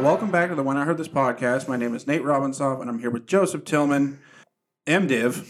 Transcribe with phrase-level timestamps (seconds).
[0.00, 1.68] Welcome back to the When I Heard This podcast.
[1.68, 4.18] My name is Nate Robinsoff, and I'm here with Joseph Tillman,
[4.86, 5.46] MDiv,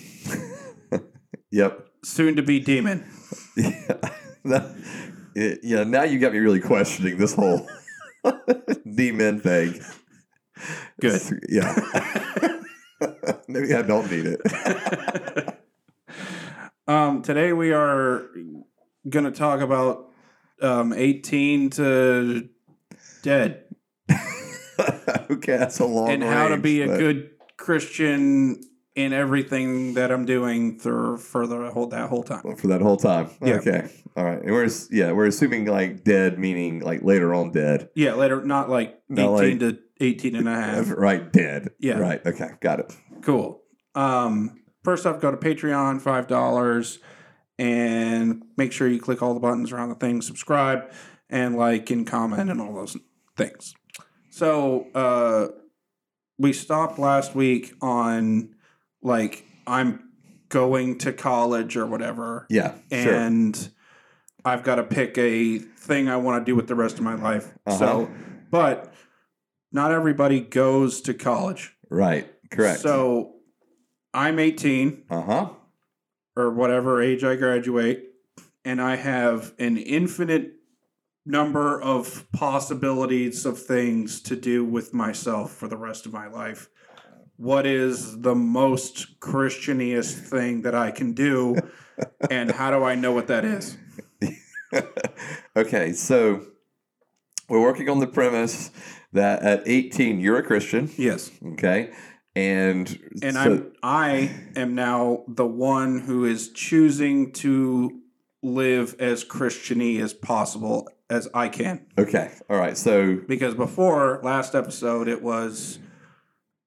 [1.52, 1.86] Yep.
[2.04, 3.08] soon to be Demon.
[4.44, 4.72] Yeah.
[5.62, 5.84] Yeah.
[5.84, 7.68] Now you got me really questioning this whole
[8.94, 9.80] demon thing.
[11.00, 11.20] Good.
[11.48, 11.72] Yeah.
[13.46, 15.58] Maybe I don't need it.
[16.88, 18.26] um, today we are
[19.08, 20.10] going to talk about
[20.60, 22.48] um, 18 to
[23.22, 23.64] dead
[25.30, 28.60] okay, that's a long and how to range, be a good Christian
[28.96, 32.56] in everything that I'm doing through for the whole that whole time.
[32.56, 33.30] for that whole time.
[33.42, 33.54] Yeah.
[33.54, 33.88] Okay.
[34.16, 34.42] All right.
[34.42, 37.88] And we're yeah, we're assuming like dead meaning like later on dead.
[37.94, 40.90] Yeah, later, not like 18 like- to 18 and a half.
[40.96, 41.70] Right, dead.
[41.78, 41.98] Yeah.
[41.98, 42.24] Right.
[42.24, 42.50] Okay.
[42.60, 42.96] Got it.
[43.22, 43.62] Cool.
[43.94, 46.98] Um, first off, go to Patreon, five dollars,
[47.58, 50.90] and make sure you click all the buttons around the thing, subscribe,
[51.28, 52.96] and like and comment and all those
[53.36, 53.74] things.
[54.30, 55.48] So uh,
[56.38, 58.54] we stopped last week on
[59.02, 60.08] like I'm
[60.48, 62.74] going to college or whatever, Yeah.
[62.92, 63.14] sure.
[63.14, 63.70] and
[64.44, 67.14] I've got to pick a thing I want to do with the rest of my
[67.14, 67.52] life.
[67.66, 67.78] Uh-huh.
[67.78, 68.10] So,
[68.50, 68.92] but
[69.72, 71.76] not everybody goes to college.
[71.88, 72.28] Right.
[72.50, 72.80] Correct.
[72.80, 73.34] So
[74.14, 75.48] I'm 18 uh huh.
[76.36, 78.06] or whatever age I graduate,
[78.64, 80.54] and I have an infinite
[81.30, 86.68] number of possibilities of things to do with myself for the rest of my life.
[87.36, 91.56] What is the most Christianiest thing that I can do,
[92.30, 93.78] and how do I know what that is?
[95.56, 96.46] okay, so
[97.48, 98.70] we're working on the premise
[99.12, 101.92] that at 18 you're a Christian, Yes, okay?
[102.36, 108.00] And and so- I'm I am now the one who is choosing to
[108.42, 111.86] live as Christiany as possible as I can.
[111.98, 112.30] okay.
[112.48, 112.76] All right.
[112.76, 115.78] So because before last episode it was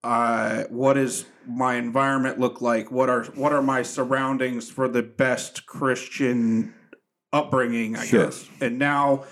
[0.04, 5.02] uh, what does my environment look like what are what are my surroundings for the
[5.04, 6.74] best christian
[7.34, 8.26] upbringing i Sure.
[8.26, 9.26] guess and now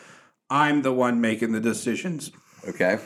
[0.50, 2.32] i'm the one making the decisions
[2.68, 3.00] Okay.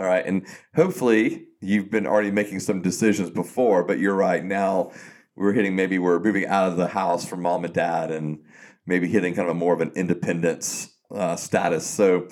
[0.00, 0.24] All right.
[0.24, 4.42] And hopefully you've been already making some decisions before, but you're right.
[4.42, 4.90] Now
[5.36, 8.38] we're hitting maybe we're moving out of the house from mom and dad and
[8.86, 11.86] maybe hitting kind of a more of an independence uh, status.
[11.86, 12.28] So,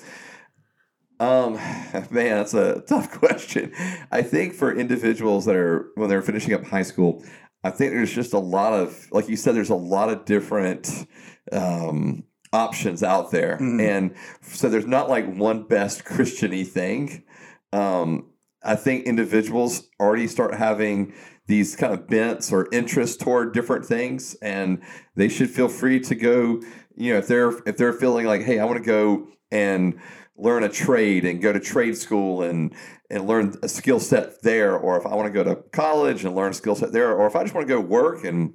[1.19, 1.53] um,
[2.09, 3.73] man, that's a tough question.
[4.11, 7.23] I think for individuals that are, when they're finishing up high school,
[7.63, 11.05] I think there's just a lot of, like you said, there's a lot of different
[11.51, 13.57] um, options out there.
[13.57, 13.81] Mhm.
[13.81, 17.23] And so there's not like one best Christiany thing.
[17.71, 18.27] Um,
[18.63, 21.13] I think individuals already start having
[21.47, 24.81] these kind of bents or interests toward different things, and
[25.15, 26.61] they should feel free to go.
[26.95, 29.99] You know, if they're if they're feeling like, hey, I want to go and
[30.37, 32.73] learn a trade and go to trade school and
[33.09, 36.35] and learn a skill set there, or if I want to go to college and
[36.35, 38.53] learn a skill set there, or if I just want to go work and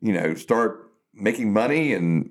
[0.00, 2.30] you know start making money and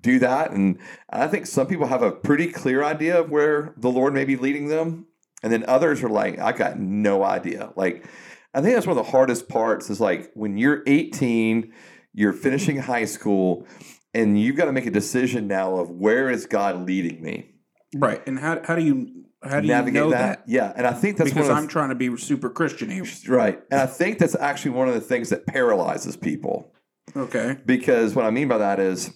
[0.00, 0.52] do that.
[0.52, 0.78] And
[1.10, 4.36] I think some people have a pretty clear idea of where the Lord may be
[4.36, 5.06] leading them.
[5.42, 7.72] And then others are like, I got no idea.
[7.76, 8.06] Like,
[8.54, 11.72] I think that's one of the hardest parts is like when you're 18,
[12.14, 13.66] you're finishing high school,
[14.16, 17.52] and you've got to make a decision now of where is God leading me?
[17.94, 20.38] right and how, how do you how do you Navigate know that?
[20.40, 20.72] that, Yeah.
[20.76, 23.62] And I think that's because i'm trying to be super christian here right.
[23.70, 26.72] And I think that's actually one of the things that paralyzes people.
[27.16, 29.14] okay because what I mean by that is,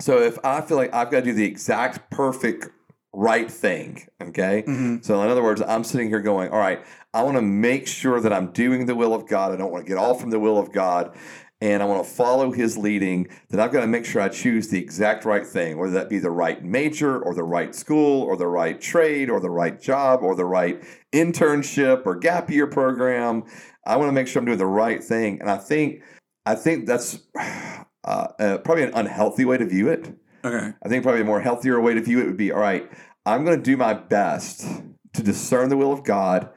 [0.00, 2.68] so if I feel like I've got to do the exact perfect
[3.12, 4.62] right thing, okay.
[4.66, 6.80] hmm So in other words, I'm sitting here going, all right,
[7.14, 9.52] I want to make sure that I'm doing the will of God.
[9.52, 11.16] I don't want to get off from the will of God.
[11.62, 14.68] And I want to follow his leading, then I've got to make sure I choose
[14.68, 18.36] the exact right thing, whether that be the right major or the right school or
[18.38, 20.82] the right trade or the right job or the right
[21.12, 23.44] internship or gap year program.
[23.84, 25.40] I want to make sure I'm doing the right thing.
[25.40, 26.02] And I think
[26.46, 30.14] I think that's uh, uh, probably an unhealthy way to view it.
[30.44, 32.90] okay I think probably a more healthier way to view it would be all right,
[33.26, 34.66] I'm going to do my best
[35.12, 36.48] to discern the will of God,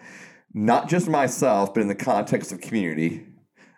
[0.53, 3.27] not just myself, but in the context of community.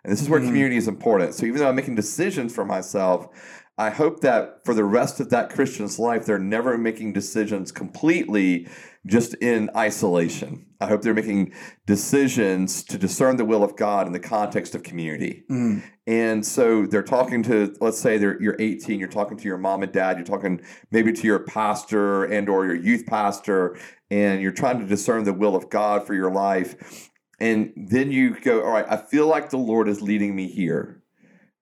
[0.06, 0.46] And this is where Mhm.
[0.46, 1.34] community is important.
[1.34, 3.28] So even though I'm making decisions for myself,
[3.76, 8.68] I hope that for the rest of that Christian's life, they're never making decisions completely
[9.04, 10.64] just in isolation.
[10.80, 11.52] I hope they're making
[11.86, 15.42] decisions to discern the will of God in the context of community.
[15.50, 15.82] Mhm.
[16.06, 19.82] And so they're talking to, let's say they're, you're 18, you're talking to your mom
[19.82, 20.60] and dad, you're talking
[20.92, 23.76] maybe to your pastor and or your youth pastor,
[24.08, 27.10] and you're trying to discern the will of God for your life.
[27.38, 31.02] And then you go, all right, I feel like the Lord is leading me here.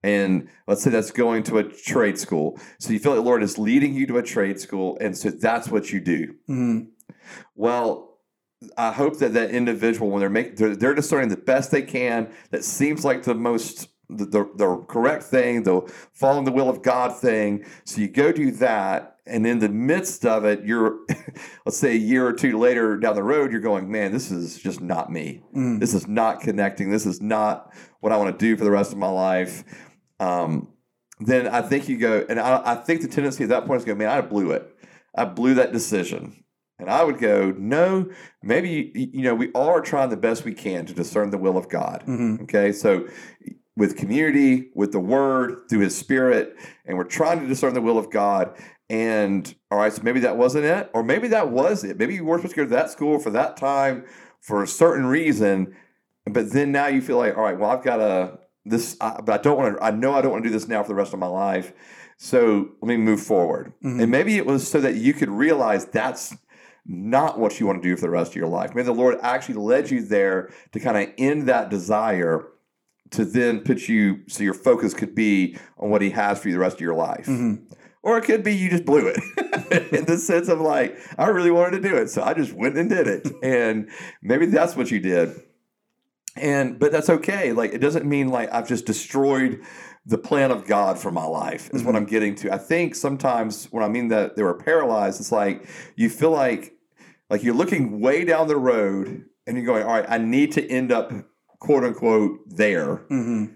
[0.03, 2.61] And let's say that's going to a trade school.
[2.79, 5.31] So you feel like the Lord is leading you to a trade school, and so
[5.31, 6.35] that's what you do.
[6.49, 6.89] Mhm.
[7.55, 8.19] Well,
[8.77, 12.29] I hope that that individual, when they're making, they're, they're discerning the best they can,
[12.51, 15.81] that seems like the most the, the, the correct thing, the
[16.13, 17.65] following the will of God thing.
[17.85, 20.99] So you go do that, and in the midst of it, you're,
[21.67, 24.59] let's say a year or two later down the road, you're going, man, this is
[24.59, 25.43] just not me.
[25.57, 25.81] Mm.
[25.81, 26.91] This is not connecting.
[26.91, 29.65] This is not what I want to do for the rest of my life.
[30.21, 30.69] Um,
[31.21, 33.85] then I think you go, and I, I think the tendency at that point is
[33.85, 34.69] go, man, I blew it.
[35.15, 36.45] I blew that decision.
[36.79, 38.11] And I would go, no,
[38.43, 41.69] maybe, you know, we are trying the best we can to discern the will of
[41.69, 42.03] God.
[42.07, 42.43] Mhm.
[42.43, 42.73] Okay.
[42.73, 43.07] So
[43.77, 46.57] with community, with the word, through his spirit,
[46.87, 48.57] and we're trying to discern the will of God.
[48.89, 51.99] And all right, so maybe that wasn't it, or maybe that was it.
[51.99, 54.05] Maybe you were supposed to go to that school for that time
[54.41, 55.75] for a certain reason,
[56.27, 59.41] but then now you feel like, all right, well, I've got to this, I, but
[59.41, 59.83] I don't want to.
[59.83, 61.73] I know I don't want to do this now for the rest of my life.
[62.17, 63.73] So let me move forward.
[63.83, 64.03] Mhm.
[64.03, 66.35] And maybe it was so that you could realize that's
[66.87, 68.75] not what you want to do for the rest of your life.
[68.75, 72.47] Maybe the Lord actually led you there to kind of end that desire
[73.15, 76.55] to then put you so your focus could be on what he has for you
[76.55, 77.27] the rest of your life.
[77.27, 77.63] Mhm.
[78.03, 79.17] Or it could be you just blew it
[79.93, 82.11] in the sense of like, I really wanted to do it.
[82.11, 83.27] So I just went and did it.
[83.43, 83.89] And
[84.23, 85.41] maybe that's what you did.
[86.37, 87.53] And but that's okay.
[87.53, 89.61] Like it doesn't mean like I've just destroyed
[90.05, 91.99] the plan of God for my life, is what Mhm.
[91.99, 92.53] I'm getting to.
[92.53, 96.73] I think sometimes when I mean that they were paralyzed, it's like you feel like
[97.31, 100.67] like you're looking way down the road and you're going, all right, I need to
[100.69, 101.11] end up
[101.65, 103.55] quote unquote there Mhm.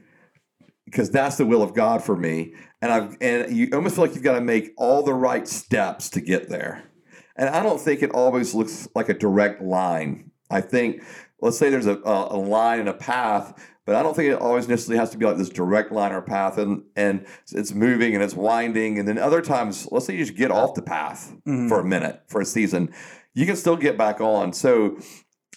[0.85, 2.55] because that's the will of God for me.
[2.81, 6.09] And I've and you almost feel like you've got to make all the right steps
[6.11, 6.85] to get there.
[7.37, 10.31] And I don't think it always looks like a direct line.
[10.51, 11.03] I think
[11.41, 13.53] let's say there's a, a, a line and a path,
[13.85, 16.23] but I don't think it always necessarily has to be like this direct line or
[16.23, 18.99] path and and it's moving and it's winding.
[18.99, 21.69] And then other times, let's say you just get off the path Mhm.
[21.69, 22.91] for a minute for a season,
[23.35, 24.53] you can still get back on.
[24.53, 24.97] So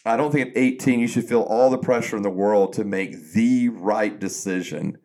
[0.06, 2.84] I don't think at 18 you should feel all the pressure in the world to
[2.84, 4.98] make the right decision.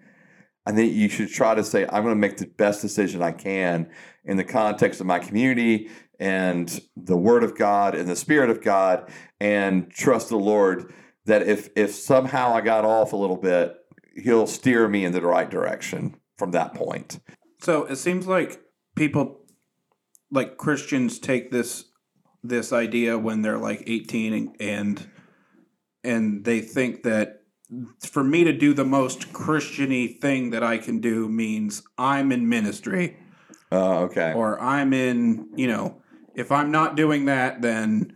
[0.65, 3.33] I think you should try to say, I'm going to make the best decision I
[3.33, 3.91] can
[4.25, 8.63] in the context of my community and the Word of God and the Spirit of
[8.63, 10.93] God, and trust the Lord
[11.27, 13.77] that if if somehow I got off a little bit,
[14.17, 17.21] He'll steer me in the right direction from that point.
[17.61, 18.63] So it seems like
[18.95, 19.41] people,
[20.31, 21.85] like Christians, take this
[22.49, 25.07] this idea when they're like eighteen and and,
[26.05, 27.43] and they think that
[28.01, 32.49] for me to do the most Christiany thing that I can do means I'm in
[32.49, 33.17] ministry
[33.73, 34.33] Oh, okay.
[34.33, 36.01] or I'm in you know
[36.35, 38.13] if I'm not doing that then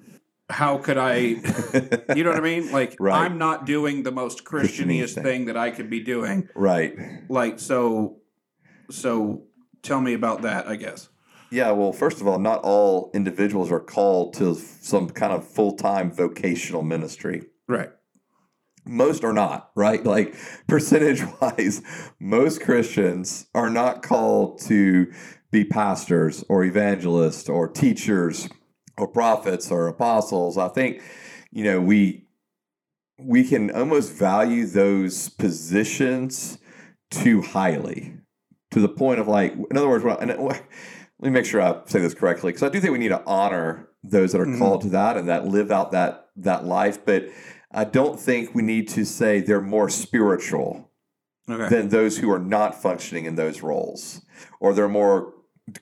[0.49, 1.15] how could I
[2.15, 3.25] you know what I mean like Right.
[3.25, 6.95] I'm not doing the most Christianiest thing that I could be doing right.
[7.29, 8.19] like so
[8.91, 9.43] so
[9.83, 11.09] tell me about that i guess
[11.51, 15.77] Yeah, well, first of all, not all individuals are called to some kind of full
[15.77, 17.47] time vocational ministry.
[17.67, 17.91] right
[18.87, 20.05] Most are not, right?
[20.05, 20.35] Like
[20.69, 21.83] percentage wise,
[22.21, 25.13] most Christians are not called to
[25.51, 28.49] be pastors or evangelists or teachers
[28.97, 30.57] or prophets or apostles.
[30.57, 31.03] I think,
[31.51, 32.27] you know, we
[33.19, 36.59] we can almost value those positions
[37.11, 38.15] too highly
[38.71, 40.31] to the point of like, in other words, what, and
[41.21, 43.23] let me make sure I say this correctly because I do think we need to
[43.27, 44.59] honor those that are Mhm.
[44.59, 47.29] called to that and that live out that that life, but
[47.71, 50.91] I don't think we need to say they're more spiritual
[51.49, 54.23] okay than those who are not functioning in those roles,
[54.61, 55.35] or they're more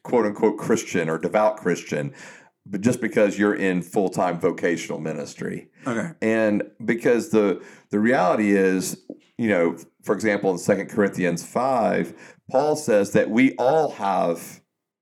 [0.02, 2.12] quote unquote Christian or devout Christian,
[2.66, 5.68] but just because you're in full time vocational ministry.
[5.86, 9.04] okay And because the the reality is,
[9.38, 12.12] you know, for example, in Second Corinthians 5,
[12.50, 14.57] Paul says that we all have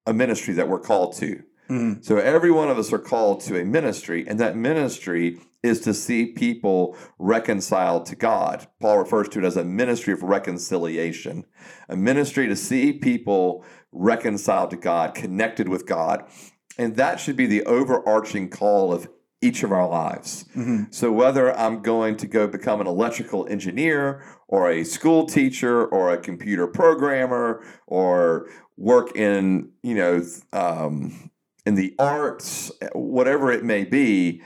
[0.07, 1.43] a ministry that we're called to.
[1.69, 2.05] Mhm.
[2.05, 5.93] So every one of us are called to a ministry, and that ministry is to
[5.93, 8.69] see people reconciled to God.
[8.81, 11.45] Paul refers to it as a ministry of reconciliation,
[11.89, 16.25] a ministry to see people reconciled to God, connected with God.
[16.79, 19.09] And that should be the overarching call of
[19.43, 20.45] each of our lives.
[20.55, 20.93] Mhm.
[20.95, 26.11] So whether I'm going to go become an electrical engineer or a school teacher or
[26.11, 28.47] a computer programmer or
[28.77, 31.31] work in, you know, um,
[31.65, 34.43] in the arts, whatever it may be,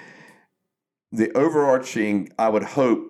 [1.12, 3.06] the overarching, I would hope,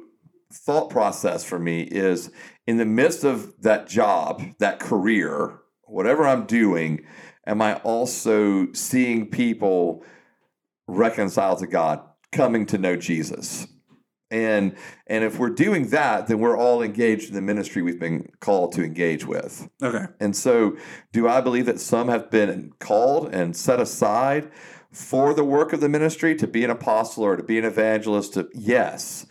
[0.52, 2.30] thought process for me is
[2.66, 7.04] in the midst of that job, that career, whatever I'm doing,
[7.46, 10.04] am I also seeing people
[10.88, 12.00] reconciled to God,
[12.32, 13.68] coming to know Jesus?
[14.30, 18.30] And and if we're doing that, then we're all engaged in the ministry we've been
[18.40, 19.68] called to engage with.
[19.82, 20.76] okay And so,
[21.12, 24.50] do I believe that some have been called and set aside
[24.92, 28.34] for the work of the ministry, to be an apostle or to be an evangelist,
[28.34, 29.26] to, yes.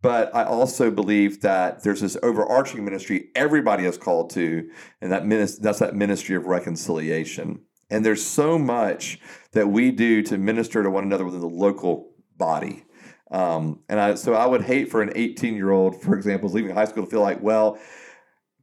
[0.00, 4.68] But I also believe that there's this overarching ministry everybody is called to,
[5.00, 7.60] and that minis- that's that ministry of reconciliation.
[7.90, 9.18] And there's so much
[9.52, 12.83] that we do to minister to one another within the local body.
[13.30, 16.74] Um, and I, so I would hate for an 18 year old, for example, leaving
[16.74, 17.78] high school to feel like, well,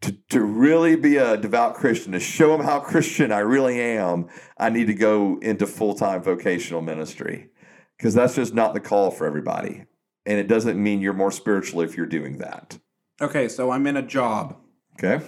[0.02, 4.30] to, to really be a devout Christian, to show them how Christian I really am,
[4.58, 7.50] I need to go into full time vocational ministry
[7.98, 9.86] because that's just not the call for everybody.
[10.26, 12.80] And it doesn't mean you're more spiritual if you're doing that.
[13.22, 14.58] Okay, so I'm in a job.
[14.94, 15.24] Okay.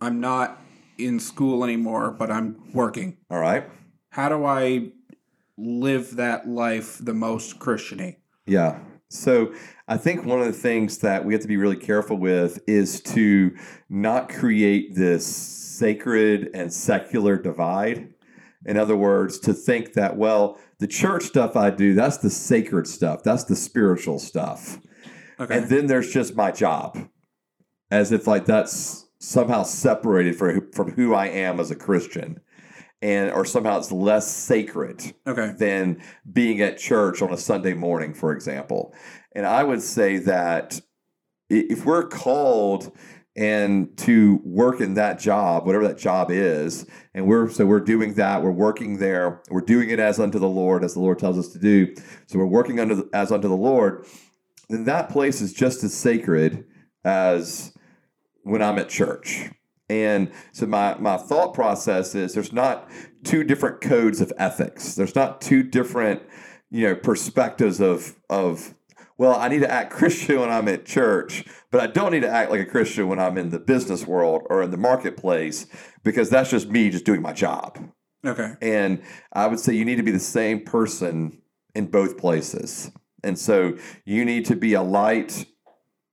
[0.00, 0.60] I'm not
[0.98, 3.16] in school anymore, but I'm working.
[3.30, 3.68] All right.
[4.10, 4.90] How do I
[5.56, 8.16] live that life the most Christiany?
[8.46, 8.80] Yeah.
[9.08, 9.54] So
[9.86, 13.00] I think one of the things that we have to be really careful with is
[13.02, 13.54] to
[13.88, 18.14] not create this sacred and secular divide.
[18.66, 22.86] In other words, to think that, well, the church stuff I do, that's the sacred
[22.86, 24.80] stuff, that's the spiritual stuff.
[25.38, 25.58] Okay.
[25.58, 26.98] And then there's just my job,
[27.90, 32.40] as if like that's somehow separated from, from who I am as a Christian.
[33.04, 35.52] And or somehow it's less sacred okay.
[35.58, 38.94] than being at church on a Sunday morning, for example.
[39.32, 40.80] And I would say that
[41.50, 42.96] if we're called
[43.36, 48.14] and to work in that job, whatever that job is, and we're so we're doing
[48.14, 51.38] that, we're working there, we're doing it as unto the Lord, as the Lord tells
[51.38, 51.94] us to do.
[52.26, 54.06] So we're working under the, as unto the Lord.
[54.70, 56.64] Then that place is just as sacred
[57.04, 57.74] as
[58.44, 59.50] when I'm at church.
[59.94, 62.90] And so my my thought process is there's not
[63.22, 64.96] two different codes of ethics.
[64.96, 66.20] There's not two different,
[66.70, 68.74] you know, perspectives of of
[69.16, 72.28] well, I need to act Christian when I'm at church, but I don't need to
[72.28, 75.66] act like a Christian when I'm in the business world or in the marketplace
[76.02, 77.78] because that's just me just doing my job.
[78.26, 78.54] Okay.
[78.60, 79.00] And
[79.32, 81.40] I would say you need to be the same person
[81.76, 82.90] in both places.
[83.22, 85.46] And so you need to be a light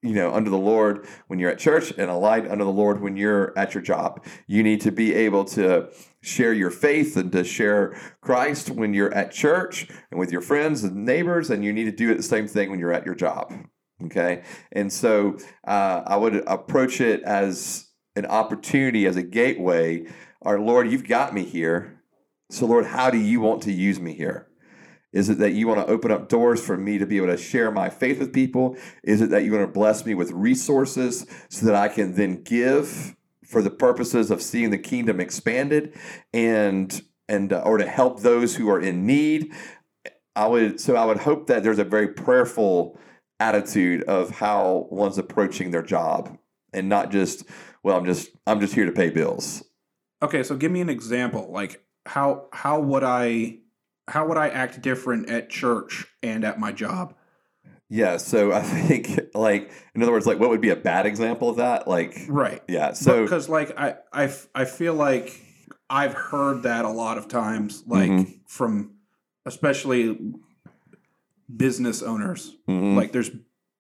[0.02, 3.02] you know, under the Lord when you're at church and a light under the Lord
[3.02, 4.26] when you're at your job.
[4.48, 5.90] You need to be able to
[6.22, 10.84] share your faith and to share Christ when you're at church and with your friends
[10.84, 13.16] and neighbors, and you need to do it the same thing when you're at your
[13.16, 13.54] job.
[14.06, 14.44] Okay.
[14.72, 20.06] And so uh, I would approach it as an opportunity, as a gateway.
[20.42, 22.02] Our Lord, you've got me here.
[22.50, 24.48] So, Lord, how do you want to use me here?
[25.14, 27.38] Is it that you want to open up doors for me to be able to
[27.38, 28.78] share my faith with people?
[29.04, 32.44] Is it that you want to bless me with resources so that I can then
[32.44, 33.16] give
[33.46, 35.98] for the purposes of seeing the kingdom expanded
[36.34, 39.54] and and uh, or to help those who are in need?
[40.36, 42.98] I would so I would hope that there's a very prayerful
[43.40, 46.38] attitude of how one's approaching their job
[46.74, 47.44] and not just
[47.84, 49.64] well I'm just I'm just here to pay bills.
[50.24, 51.52] Okay, so give me an example.
[51.52, 53.58] Like how how would I
[54.08, 57.16] how would I act different at church and at my job?
[57.90, 61.50] Yeah, so I think like in other words, like what would be a bad example
[61.50, 61.88] of that?
[61.88, 62.62] Like Right.
[62.68, 65.40] yeah, so because like I, I I feel like
[65.90, 68.40] I've heard that a lot of times, like Mhm.
[68.48, 68.92] from
[69.46, 70.18] especially
[71.54, 72.56] business owners.
[72.68, 73.32] mhm, Like there's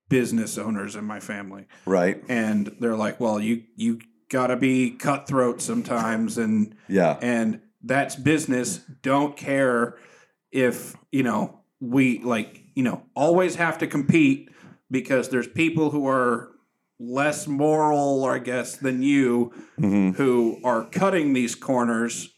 [0.09, 3.99] business owners in my family, right, and they're like, "Well, you you
[4.29, 8.79] gotta be cutthroat sometimes," and yeah, and that's business.
[9.01, 9.95] Don't care
[10.51, 14.49] if you know we like you know always have to compete
[14.89, 16.51] because there's people who are
[16.99, 22.29] less moral, I guess, than you mhm, who are cutting these corners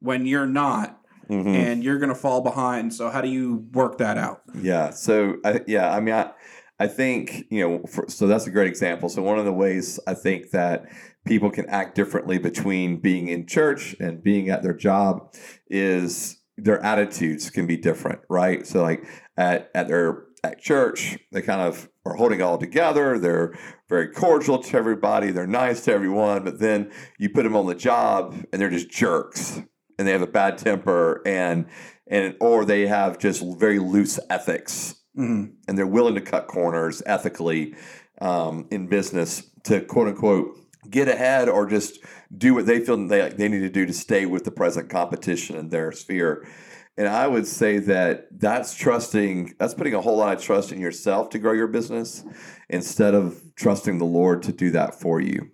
[0.00, 1.46] when you're not, mhm.
[1.46, 2.92] and you're going to fall behind.
[2.92, 4.42] So how do you work that out?
[4.60, 4.90] Yeah.
[4.90, 6.32] So I, yeah, I mean, I,
[6.80, 7.86] I think you know.
[7.86, 9.08] For, so that's a great example.
[9.08, 10.86] So one of the ways I think that
[11.24, 15.34] people can act differently between being in church and being at their job
[15.68, 18.66] is their attitudes can be different, right?
[18.66, 19.04] So like
[19.36, 23.18] at at their at church, they kind of are holding it all together.
[23.18, 23.54] They're
[23.88, 25.30] very cordial to everybody.
[25.30, 26.44] They're nice to everyone.
[26.44, 29.60] But then you put them on the job, and they're just jerks,
[29.98, 31.66] and they have a bad temper, and
[32.06, 35.54] and or they have just very loose ethics Mhm.
[35.66, 37.74] and they're willing to cut corners ethically
[38.20, 40.56] um, in business to quote unquote
[40.90, 41.98] get ahead or just
[42.36, 45.56] do what they feel they, they need to do to stay with the present competition
[45.56, 46.46] in their sphere.
[46.96, 50.80] And I would say that that's trusting, that's putting a whole lot of trust in
[50.80, 52.24] yourself to grow your business
[52.68, 55.50] instead of trusting the Lord to do that for you.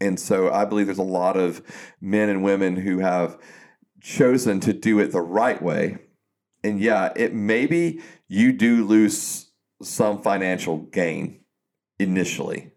[0.00, 1.60] And so I believe there's a lot of
[2.00, 3.38] men and women who have
[4.00, 5.98] chosen to do it the right way.
[6.62, 9.50] And yeah, it maybe you do lose
[9.82, 11.40] some financial gain
[11.98, 12.70] initially.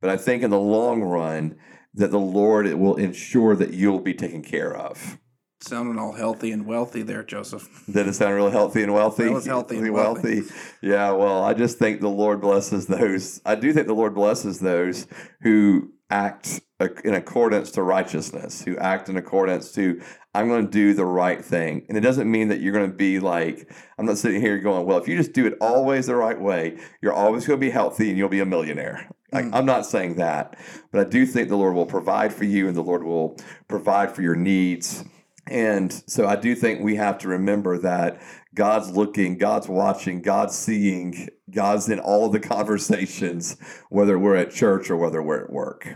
[0.00, 1.56] But I think in the long run
[1.94, 5.18] that the Lord will ensure that you'll be taken care of.
[5.62, 7.84] Sounding all healthy and wealthy there, Joseph.
[7.90, 9.24] Did it sound really healthy and wealthy?
[9.24, 10.42] That was healthy and wealthy.
[10.80, 13.42] Yeah, well, I just think the Lord blesses those.
[13.44, 15.06] I do think the Lord blesses those
[15.42, 16.62] who act
[17.04, 20.00] in accordance to righteousness, who act in accordance to,
[20.34, 21.84] I'm going to do the right thing.
[21.88, 24.86] And it doesn't mean that you're going to be like, I'm not sitting here going,
[24.86, 27.70] well, if you just do it always the right way, you're always going to be
[27.70, 29.10] healthy and you'll be a millionaire.
[29.32, 29.54] Like, Mm.
[29.54, 30.56] I'm not saying that,
[30.90, 33.36] but I do think the Lord will provide for you and the Lord will
[33.68, 35.04] provide for your needs.
[35.46, 38.20] And so I do think we have to remember that
[38.54, 43.56] God's looking, God's watching, God's seeing, God's in all of the conversations,
[43.88, 45.88] whether we're at church or whether we're at work.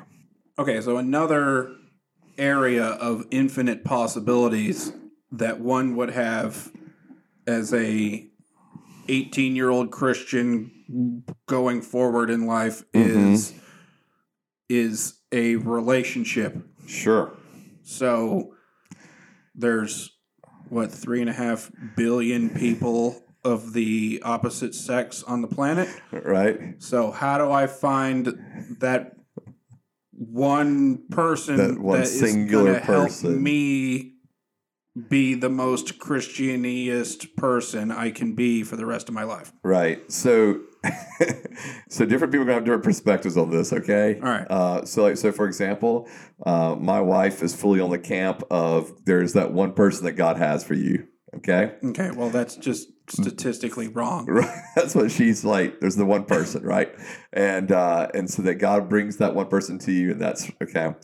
[0.59, 1.73] Okay, so another
[2.39, 4.93] area of infinite possibilities
[5.33, 6.71] that one would have
[7.47, 8.29] as a
[9.09, 13.33] 18 year old Christian going forward in life mm-hmm.
[13.33, 13.55] is
[14.69, 16.57] is a relationship.
[16.87, 17.37] Sure.
[17.83, 18.55] So
[19.55, 20.11] there's
[20.69, 25.89] what three and a half billion people of the opposite sex on the planet.
[26.11, 26.83] Right?
[26.83, 29.13] So how do I find that
[30.13, 33.43] one person That one that is singular help person.
[33.43, 34.14] me
[35.09, 39.53] be the most Christianiest person I can be for the rest of my life?
[39.63, 40.11] Right.
[40.11, 40.61] So,
[41.89, 43.73] so different people are gonna have different perspectives on this.
[43.73, 44.21] Okay.
[44.23, 44.47] All right.
[44.49, 46.09] Uh, so, like, so for example,
[46.47, 50.37] uh, my wife is fully on the camp of there's that one person that God
[50.37, 51.09] has for you.
[51.37, 51.73] Okay.
[51.85, 54.27] Okay, well that's just statistically wrong.
[54.27, 54.61] Right.
[54.75, 55.81] That's what she's like.
[55.81, 56.95] There's the one person, right?
[57.33, 60.95] And uh, and so that God brings that one person to you, and that's okay.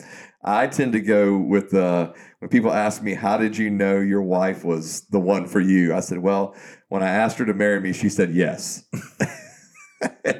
[0.42, 4.22] I tend to go with the when people ask me, "How did you know your
[4.22, 6.54] wife was the one for you?" I said, "Well,
[6.88, 8.84] when I asked her to marry me, she said yes."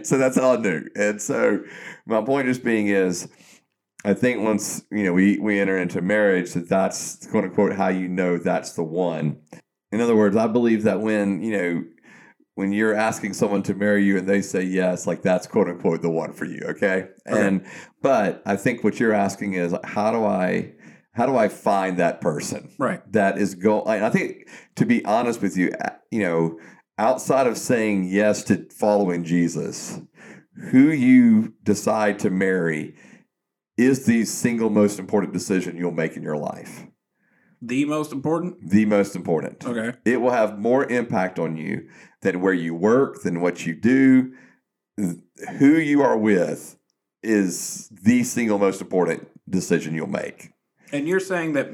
[0.02, 0.88] So that's how I knew.
[0.97, 1.62] And so
[2.07, 3.28] my point just being is,
[4.04, 7.88] I think once you know we we enter into marriage, that that's quote unquote how
[7.88, 9.38] you know that's the one.
[9.92, 11.85] In other words, I believe that when you know
[12.54, 16.02] when you're asking someone to marry you and they say yes, like that's quote unquote
[16.02, 16.60] the one for you.
[16.65, 17.08] Okay.
[17.28, 17.47] Okay.
[17.47, 17.65] And
[18.02, 20.73] but I think what you're asking is how do I
[21.13, 23.00] how do I find that person Right.
[23.13, 23.89] that is going?
[24.02, 25.73] I think to be honest with you,
[26.10, 26.58] you know,
[26.99, 30.00] outside of saying yes to following Jesus,
[30.71, 32.95] who you decide to marry
[33.76, 36.84] is the single most important decision you'll make in your life.
[37.63, 38.56] The most important?
[38.71, 39.65] The most important.
[39.65, 39.97] Okay.
[40.04, 41.89] It will have more impact on you
[42.23, 44.35] than where you work, than what you do.
[45.59, 46.76] Who you are with
[47.23, 50.50] is the single most important decision you'll make.
[50.93, 51.71] And you're saying that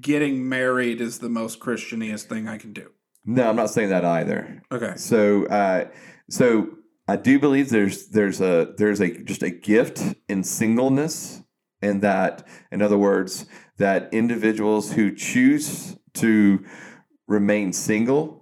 [0.00, 2.90] getting married is the most Christianiest thing I can do.
[3.24, 4.62] No, I'm not saying that either.
[4.70, 4.92] Okay.
[4.96, 5.88] So, uh,
[6.30, 6.68] so
[7.08, 11.42] I do believe there's there's a there's a just a gift in singleness,
[11.82, 13.46] and that, in other words,
[13.78, 16.64] that individuals who choose to
[17.28, 18.35] remain single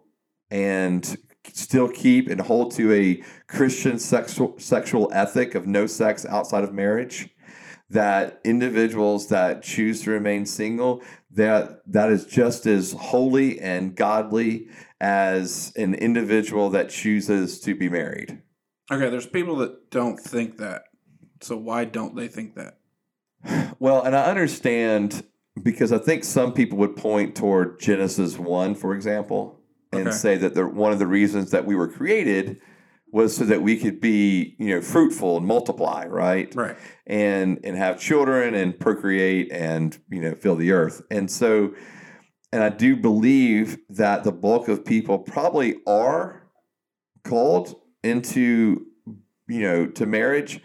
[0.54, 1.16] and
[1.52, 6.72] still keep and hold to a Christian sexual sexual ethic of no sex outside of
[6.72, 7.28] marriage,
[7.90, 14.68] that individuals that choose to remain single that that is just as holy and godly
[15.00, 18.40] as an individual that chooses to be married.
[18.92, 20.84] Okay, there's people that don't think that.
[21.40, 22.78] So why don't they think that?
[23.80, 25.24] Well, and I understand
[25.60, 29.60] because I think some people would point toward Genesis 1, for example,
[29.94, 30.16] and Okay.
[30.16, 32.60] say that the, one of the reasons that we were created
[33.12, 36.52] was so that we could be, you know, fruitful and multiply, right?
[36.54, 36.76] Right.
[37.06, 41.74] and and have children and procreate and you know fill the earth and so
[42.50, 46.48] and i do believe that the bulk of people probably are
[47.24, 48.86] called into
[49.48, 50.60] you know to marriage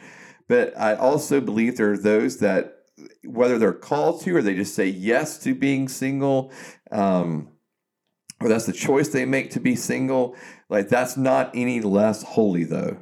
[0.48, 2.76] but i also believe there are those that
[3.26, 6.52] whether they're called to or they just say yes to being single
[6.92, 7.50] um
[8.42, 10.36] or that's the choice they make to be single
[10.70, 12.98] like that's not any less holy though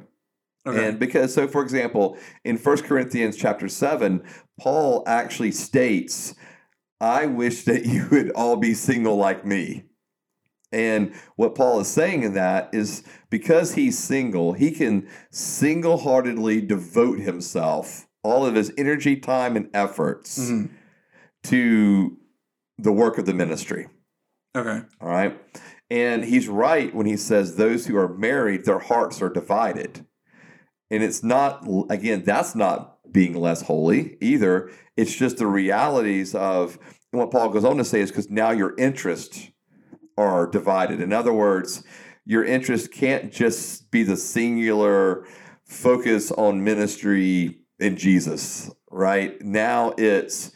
[0.66, 0.88] Okay.
[0.88, 4.22] and because so for example, in 1 Corinthians chapter 7,
[4.60, 6.34] Paul actually states,
[7.00, 9.84] I wish that you would all be single like me.
[10.70, 16.60] And what Paul is saying in that is because he's single, he can single heartedly
[16.60, 20.68] devote himself, all of his energy, time, and efforts Mhm.
[21.44, 22.18] to
[22.76, 23.86] the work of the ministry.
[24.56, 24.80] Okay.
[25.00, 25.38] All right.
[25.90, 30.04] And he's right when he says those who are married, their hearts are divided.
[30.90, 34.70] And it's not, again, that's not being less holy either.
[34.96, 36.78] It's just the realities of
[37.10, 39.50] what Paul goes on to say is because now your interests
[40.16, 41.00] are divided.
[41.00, 41.84] In other words,
[42.26, 45.26] your interest can't just be the singular
[45.64, 49.40] focus on ministry in Jesus, right?
[49.42, 50.52] Now it's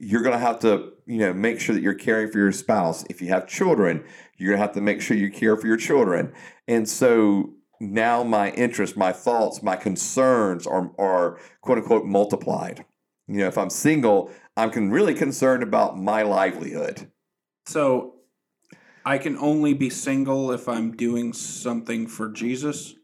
[0.00, 3.04] you're going to have to, you know, make sure that you're caring for your spouse.
[3.08, 4.04] If you have children,
[4.36, 6.32] you're going to have to make sure you care for your children.
[6.68, 12.84] And so now my interests, my thoughts, my concerns are, are quote unquote multiplied.
[13.28, 17.10] You know, if I'm single, I'm con- really concerned about my livelihood.
[17.66, 18.14] So
[19.04, 22.94] I can only be single if I'm doing something for Jesus.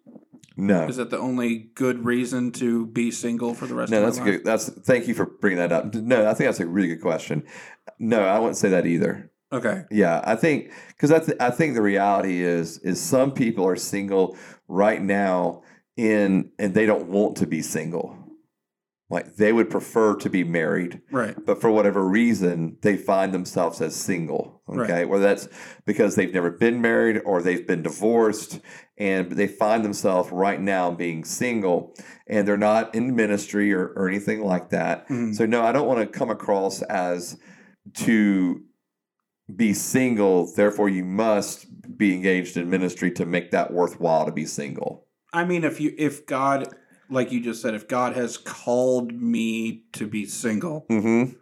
[0.57, 0.85] No.
[0.87, 4.19] Is that the only good reason to be single for the rest No, of that's
[4.19, 4.31] a life?
[4.31, 4.45] good.
[4.45, 5.95] That's thank you for bringing that up.
[5.95, 7.45] No, I think that's a really good question.
[7.99, 9.31] No, I wouldn't say that either.
[9.53, 9.83] Okay.
[9.91, 13.77] Yeah, I think because I, th- I think the reality is is some people are
[13.77, 14.37] single
[14.69, 15.63] right now
[15.97, 18.17] in and they don't want to be single.
[19.13, 21.37] Like they would prefer to be married, Right.
[21.45, 24.63] but for whatever reason they find themselves as single.
[24.67, 25.49] Okay, whether that's
[25.85, 28.61] because they've never been married or they've been divorced,
[28.97, 31.95] and they find themselves right now being single,
[32.27, 35.07] and they're not in ministry or, or anything like that.
[35.11, 35.35] Mhm.
[35.35, 37.37] So no, I don't want to come across as
[37.97, 38.63] to
[39.55, 41.67] be single, therefore you must
[41.99, 45.07] be engaged in ministry to make that worthwhile to be single.
[45.35, 46.75] I mean, if you if God,
[47.11, 51.35] like you just said, if God has called me to be single, Mm-hmm.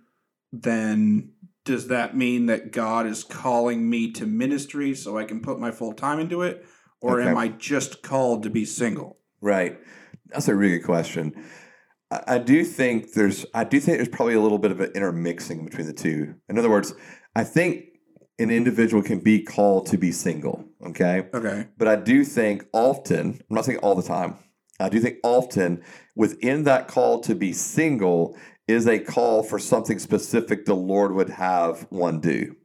[0.53, 1.33] then
[1.65, 5.71] does that mean that God is calling me to ministry so I can put my
[5.71, 6.65] full time into it,
[7.01, 9.19] or am I just called to be single?
[9.41, 9.79] Right.
[10.29, 11.35] That's a really good question.
[12.11, 14.91] I, I do think there's I do think there's probably a little bit of an
[14.95, 16.35] intermixing between the two.
[16.49, 16.95] In other words,
[17.37, 17.85] I think
[18.39, 20.65] an individual can be called to be single.
[20.87, 21.27] Okay.
[21.33, 21.69] Okay.
[21.77, 24.37] But I do think often, I'm not saying all the time,
[24.81, 25.83] I do think often
[26.17, 31.31] within that call to be single is a call for something specific the Lord would
[31.31, 32.57] have one do.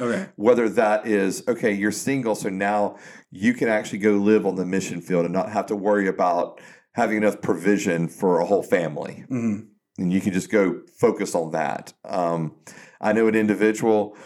[0.00, 0.28] Okay.
[0.36, 2.96] Whether that is, okay, you're single, so now
[3.30, 6.60] you can actually go live on the mission field and not have to worry about
[6.94, 9.60] having enough provision for a whole family hmm
[9.98, 11.92] and you can just go focus on that.
[12.04, 12.56] Um,
[13.00, 14.16] I know an individual,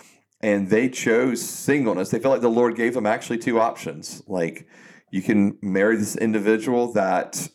[0.40, 2.10] and they chose singleness.
[2.10, 4.22] They felt like the Lord gave them actually two options.
[4.26, 4.68] Like
[5.10, 7.48] you can marry this individual that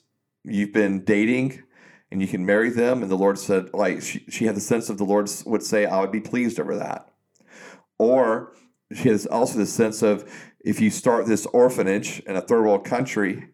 [0.44, 1.64] you've been dating,
[2.12, 3.02] and you can marry them.
[3.02, 5.86] And the Lord said, like she, she had the sense of the Lord would say,
[5.86, 7.10] I would be pleased over that.
[7.98, 8.54] Or
[8.94, 10.30] she has also the sense of
[10.64, 13.50] if you start this orphanage in a third world country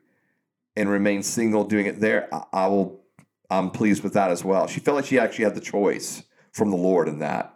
[0.76, 3.04] and remain single doing it there, I, I will
[3.50, 4.68] I'm pleased with that as well.
[4.68, 7.54] She felt like she actually had the choice from the Lord in that.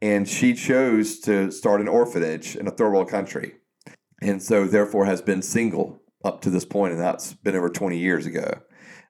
[0.00, 3.54] And she chose to start an orphanage in a third world country.
[4.22, 7.98] And so, therefore, has been single up to this point, and that's been over 20
[7.98, 8.60] years ago.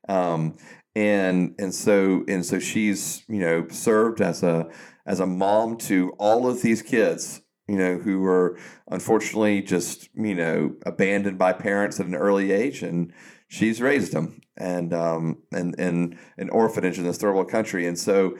[0.08, 0.56] Um,
[0.94, 4.68] and and so and so she's you know served as a
[5.06, 10.34] as a mom to all of these kids you know who were unfortunately just you
[10.34, 13.12] know abandoned by parents at an early age and
[13.48, 17.98] she's raised them and um and and an orphanage in this third world country and
[17.98, 18.36] so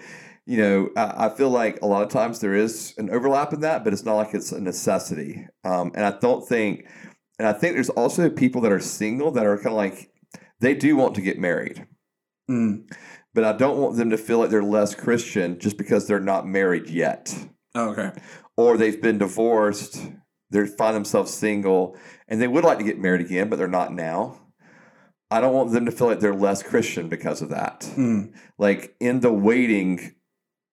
[0.46, 3.60] you know I, I feel like a lot of times there is an overlap in
[3.60, 6.86] that but it's not like it's a necessity um and i don't think
[7.38, 10.10] and i think there's also people that are single that are kind of like
[10.60, 11.86] they do want to get married
[12.50, 12.90] Mm.
[13.34, 16.44] but i don't want them to feel like they're less christian just because they're not
[16.46, 17.32] married yet
[17.76, 18.10] Okay.
[18.56, 20.02] or they've been divorced,
[20.50, 21.96] they find themselves single,
[22.28, 24.42] and they would like to get married again, but they're not now.
[25.30, 27.80] I don't want them to feel like they're less Christian because of that.
[27.96, 28.34] Mm.
[28.58, 30.14] Like in the waiting,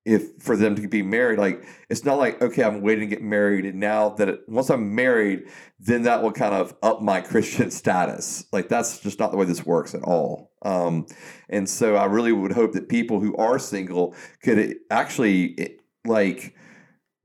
[0.06, 3.24] if for them to be married, like it's not like okay, I'm waiting to get
[3.24, 5.44] married, and now that it, once I'm married,
[5.80, 8.46] then that will kind of up my Christian status.
[8.52, 10.52] Like that's just not the way this works at all.
[10.64, 11.06] Um,
[11.50, 15.68] and so I really would hope that people who are single could actually eh,
[16.06, 16.56] like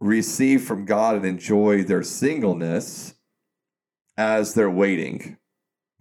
[0.01, 3.15] receive from God and enjoy their singleness
[4.17, 5.39] as they're waiting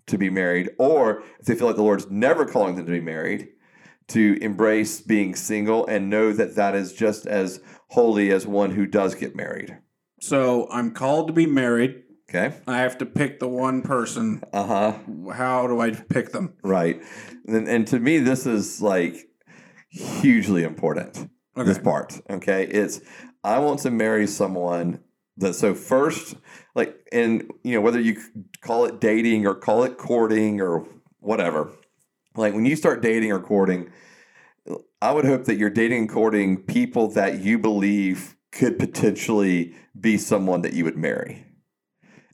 [0.08, 3.00] to be married, or if they feel like the Lord's never calling them to be
[3.00, 3.48] married,
[4.10, 8.86] to embrace being single and know that that is just as holy as one who
[8.86, 9.78] does get married.
[10.22, 12.04] So I'm called to be married.
[12.30, 12.56] Okay.
[12.66, 14.42] I have to pick the one person.
[14.52, 15.34] Uh huh.
[15.34, 16.54] How do I pick them?
[16.64, 17.02] Right.
[17.48, 19.30] And, and to me, this is like
[19.90, 21.30] hugely important.
[21.56, 21.68] Okay.
[21.68, 22.20] this part.
[22.30, 23.02] Okay, it's
[23.44, 25.02] I want to marry someone
[25.38, 26.36] that so first,
[26.76, 28.20] like, and you know whether you
[28.62, 30.88] call it dating or call it courting or
[31.20, 31.72] whatever.
[32.36, 33.92] Like when you start dating or courting,
[35.02, 40.18] I would hope that you're dating and courting people that you believe could potentially be
[40.18, 41.46] someone that you would marry.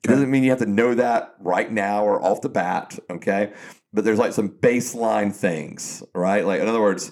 [0.03, 3.51] It doesn't mean you have to know that right now or off the bat, okay?
[3.91, 6.45] But there's like some baseline things, right?
[6.45, 7.11] Like in other words,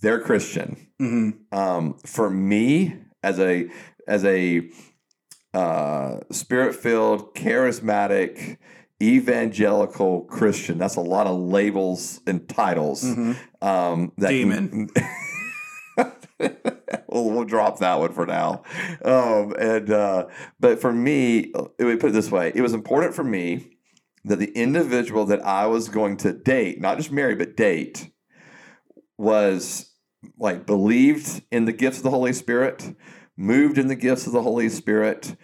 [0.00, 3.68] they're Christian hmm um, for me as a
[4.08, 4.70] as a
[5.52, 8.58] uh, spirit filled, charismatic,
[9.02, 10.78] evangelical Christian.
[10.78, 13.02] That's a lot of labels and titles.
[13.02, 14.88] hmm Um, that Demon.
[16.38, 18.62] we'll, we'll drop that one for now.
[19.04, 20.26] Um, and uh,
[20.60, 23.78] but for me, it would put it this way: it was important for me
[24.24, 28.10] that the individual that I was going to date, not just marry, but date,
[29.18, 29.92] was
[30.38, 32.96] like believed in the gifts of the Holy Spirit,
[33.36, 35.36] moved in the gifts of the Holy Spirit,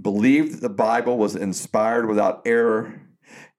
[0.00, 3.00] believed that the Bible was inspired without error,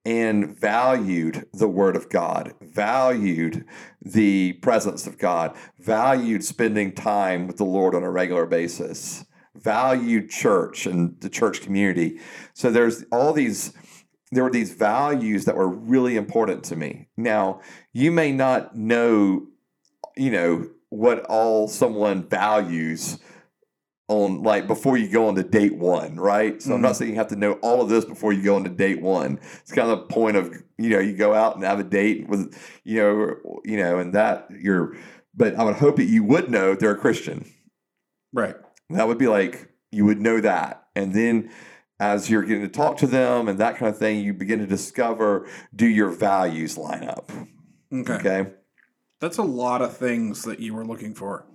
[0.03, 3.65] and valued the Word of God, valued
[4.01, 10.29] the presence of God, valued spending time with the Lord on a regular basis, valued
[10.29, 12.19] church and the church community.
[12.53, 13.73] So there's all these.
[14.33, 17.09] There were these values that were really important to me.
[17.17, 17.59] Now,
[17.91, 19.45] you may not know,
[20.15, 23.19] you know, what all someone values
[24.11, 26.61] on like before you go on to date one, right?
[26.61, 26.97] So I'm not mm-hmm.
[26.97, 29.39] saying you have to know all of this before you go on to date one.
[29.61, 32.27] It's kind of the point of you know you go out and have a date
[32.27, 34.97] with you know you know and that you're.
[35.33, 37.49] But I would hope that you would know they're a Christian.
[38.33, 38.55] Right.
[38.89, 41.49] That would be like you would know that, and then
[42.01, 44.67] as you're getting to talk to them and that kind of thing, you begin to
[44.67, 47.31] discover do your values line up?
[47.93, 48.13] Okay.
[48.13, 48.49] Okay.
[49.21, 51.45] That's a lot of things that you were looking for.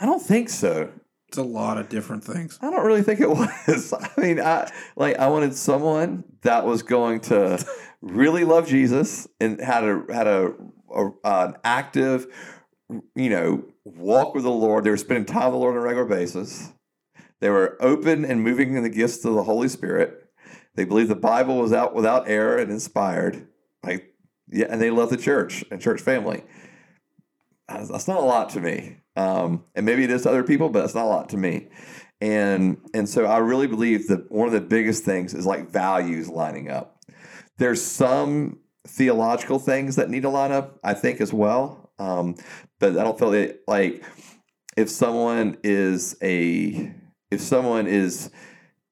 [0.00, 0.90] I don't think so.
[1.28, 2.58] It's a lot of different things.
[2.62, 3.92] I don't really think it was.
[3.92, 7.64] I mean, I like I wanted someone that was going to
[8.00, 10.54] really love Jesus and had a had a,
[10.94, 12.26] a an active,
[13.14, 14.84] you know, walk with the Lord.
[14.84, 16.72] They were spending time with the Lord on a regular basis.
[17.40, 20.24] They were open and moving in the gifts of the Holy Spirit.
[20.74, 23.46] They believed the Bible was out without error and inspired.
[23.82, 24.14] Like,
[24.48, 26.44] yeah, and they loved the church and church family.
[27.68, 28.98] That's that's not a lot to me.
[29.18, 31.68] Um, and maybe it is to other people, but it's not a lot to me.
[32.20, 36.28] And and so I really believe that one of the biggest things is like values
[36.28, 37.00] lining up.
[37.58, 41.90] There's some theological things that need to line up, I think, as well.
[41.98, 42.36] Um,
[42.78, 44.04] but I don't feel like
[44.76, 46.94] if someone is a
[47.32, 48.30] if someone is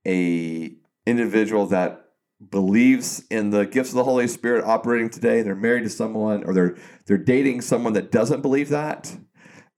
[0.06, 0.72] a
[1.06, 2.02] individual that
[2.50, 6.52] believes in the gifts of the Holy Spirit operating today, they're married to someone or
[6.52, 9.16] they're they're dating someone that doesn't believe that,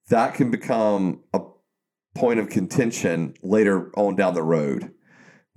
[0.08, 1.40] that can become a
[2.14, 4.92] point of contention later on down the road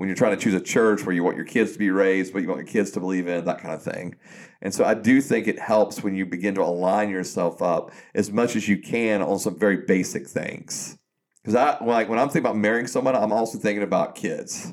[0.01, 2.33] when you're trying to choose a church where you want your kids to be raised,
[2.33, 4.15] what you want your kids to believe in, that kind of thing.
[4.61, 8.31] And so I do think it helps when you begin to align yourself up as
[8.31, 10.97] much as you can on some very basic things.
[11.43, 14.71] Because I like when I'm thinking about marrying someone, I'm also thinking about kids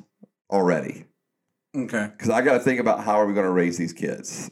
[0.50, 1.04] already.
[1.76, 2.08] Okay.
[2.10, 4.50] Because I got to think about how are we going to raise these kids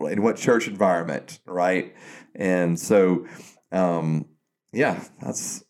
[0.00, 1.94] in what church environment, right?
[2.34, 3.26] And so,
[3.72, 4.26] um,
[4.72, 5.64] yeah, that's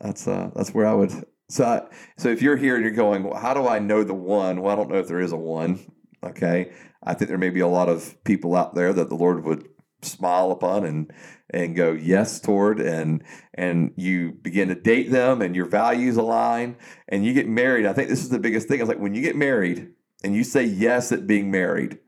[0.00, 1.12] that's uh, that's where I would.
[1.50, 1.82] So, I,
[2.18, 4.60] so if you're here and you're going, well, how do I know the one?
[4.60, 5.80] Well, I don't know if there is a one.
[6.22, 9.44] Okay, I think there may be a lot of people out there that the Lord
[9.44, 9.68] would
[10.02, 11.12] smile upon and
[11.50, 13.22] and go yes toward and
[13.54, 16.76] and you begin to date them and your values align
[17.08, 19.20] and you get married i think this is the biggest thing it's like when you
[19.20, 19.90] get married
[20.22, 21.98] and you say yes at being married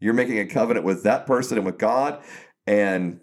[0.00, 2.22] you're making a covenant with that person and with god
[2.66, 3.20] and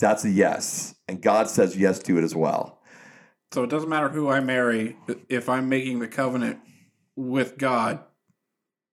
[0.00, 2.80] that's a yes and god says yes to it as well
[3.52, 4.96] So it doesn't matter who I marry.
[5.28, 6.58] If I'm making the covenant
[7.14, 8.00] with God,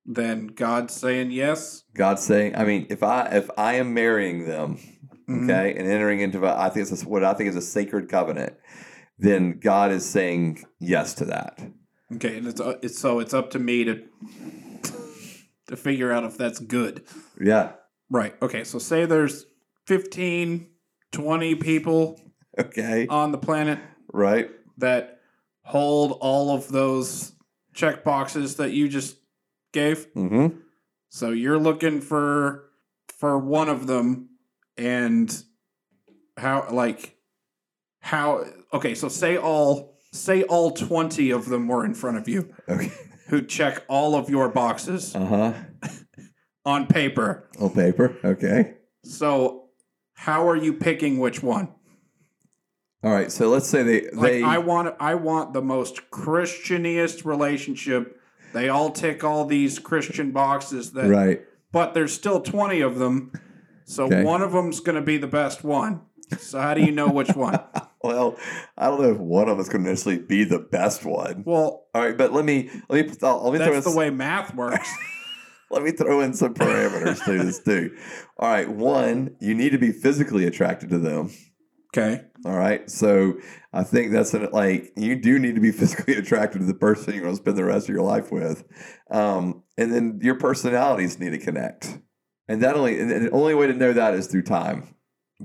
[0.06, 1.84] then God's saying yes.
[1.96, 4.78] god's saying i mean if i if i am marrying them
[5.30, 5.44] Mhm.
[5.44, 8.54] okay and entering into I think it's what i think is a sacred covenant
[9.18, 11.60] then god is saying yes to that
[12.16, 13.94] Okay, and it's, uh, it's so it's up to me to
[15.68, 17.04] to figure out if that's good.
[17.40, 17.74] yeah
[18.10, 18.36] Right.
[18.42, 19.46] Okay, so say there's
[19.88, 20.68] 15,
[21.12, 22.20] 20 people
[22.60, 23.08] okay.
[23.08, 23.80] on the planet
[24.12, 24.50] right.
[24.78, 25.20] that
[25.64, 27.34] hold all of those
[27.74, 29.18] check boxes that you just
[29.72, 30.12] gave.
[30.14, 30.58] mm-hmm.
[31.10, 32.70] So you're looking for
[33.20, 34.30] for one of them
[34.78, 35.44] and
[36.38, 37.18] how like
[38.00, 42.54] how okay, so say all say all 20 of them were in front of you
[42.68, 42.92] okay.
[43.28, 45.54] who check all of your boxes uh-huh.
[46.66, 47.50] on paper.
[47.60, 48.18] on paper.
[48.24, 48.76] Okay.
[49.04, 49.61] So
[50.22, 51.70] how are you picking which one?
[53.04, 57.26] all right so let's say they Like they I want I want the most Christianiest
[57.26, 58.20] relationship.
[58.54, 63.32] They all tick all these Christian boxes that right but there's still 20 of them.
[63.86, 64.24] So Okay.
[64.24, 66.02] one of them's going to be the best one.
[66.38, 67.60] So how do you know which one?
[68.04, 68.36] well
[68.78, 71.44] i don't know if one of them is going to necessarily be the best one
[71.46, 73.96] Well, all right but let me let me uh, let me throw in that's the
[73.98, 74.90] way math works.
[75.72, 77.96] let me throw in some parameters to this too
[78.38, 81.30] all right one you need to be physically attracted to them
[81.96, 82.22] Okay.
[82.46, 82.90] All right.
[82.90, 83.34] So
[83.74, 87.14] I think that's an, like you do need to be physically attracted to the person
[87.14, 88.64] you're going to spend the rest of your life with.
[89.10, 92.00] Um, and then your personalities need to connect.
[92.48, 94.96] And that only and the only way to know that is through time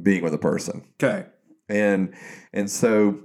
[0.00, 0.84] being with a person.
[1.02, 1.26] Okay.
[1.68, 2.14] and
[2.52, 3.20] and so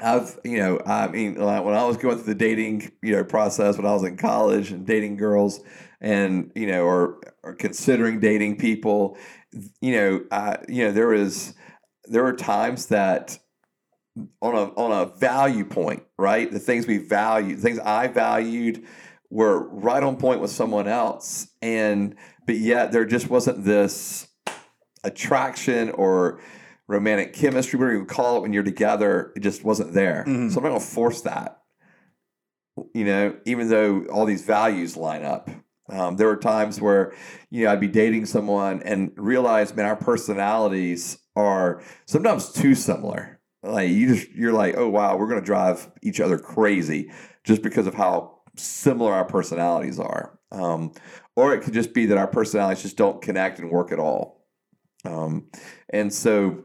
[0.00, 3.24] I've you know I mean like when I was going through the dating you know
[3.24, 5.60] process when I was in college and dating girls
[6.00, 9.16] and you know or or considering dating people
[9.80, 11.54] you know I you know there was
[12.04, 13.38] there are times that
[14.42, 16.50] on a on a value point right?
[16.50, 18.84] The things we value things I valued
[19.30, 24.28] were right on point with someone else and but yet there just wasn't this
[25.04, 26.40] attraction or
[26.88, 30.24] romantic chemistry, whatever you call it, when you're together, it just wasn't there.
[30.26, 30.50] Mhm.
[30.50, 31.60] So I'm not going to force that.
[32.92, 35.48] You know, even though all these values line up.
[35.90, 37.12] Um, there were times where,
[37.50, 43.38] you know, I'd be dating someone and realize, man, our personalities are sometimes too similar.
[43.62, 47.10] Like you just, you're like, oh wow, we're going to drive each other crazy
[47.44, 50.38] just because of how similar our personalities are.
[50.50, 50.92] Um,
[51.36, 54.46] or it could just be that our personalities just don't connect and work at all.
[55.04, 55.48] Um,
[55.90, 56.63] and so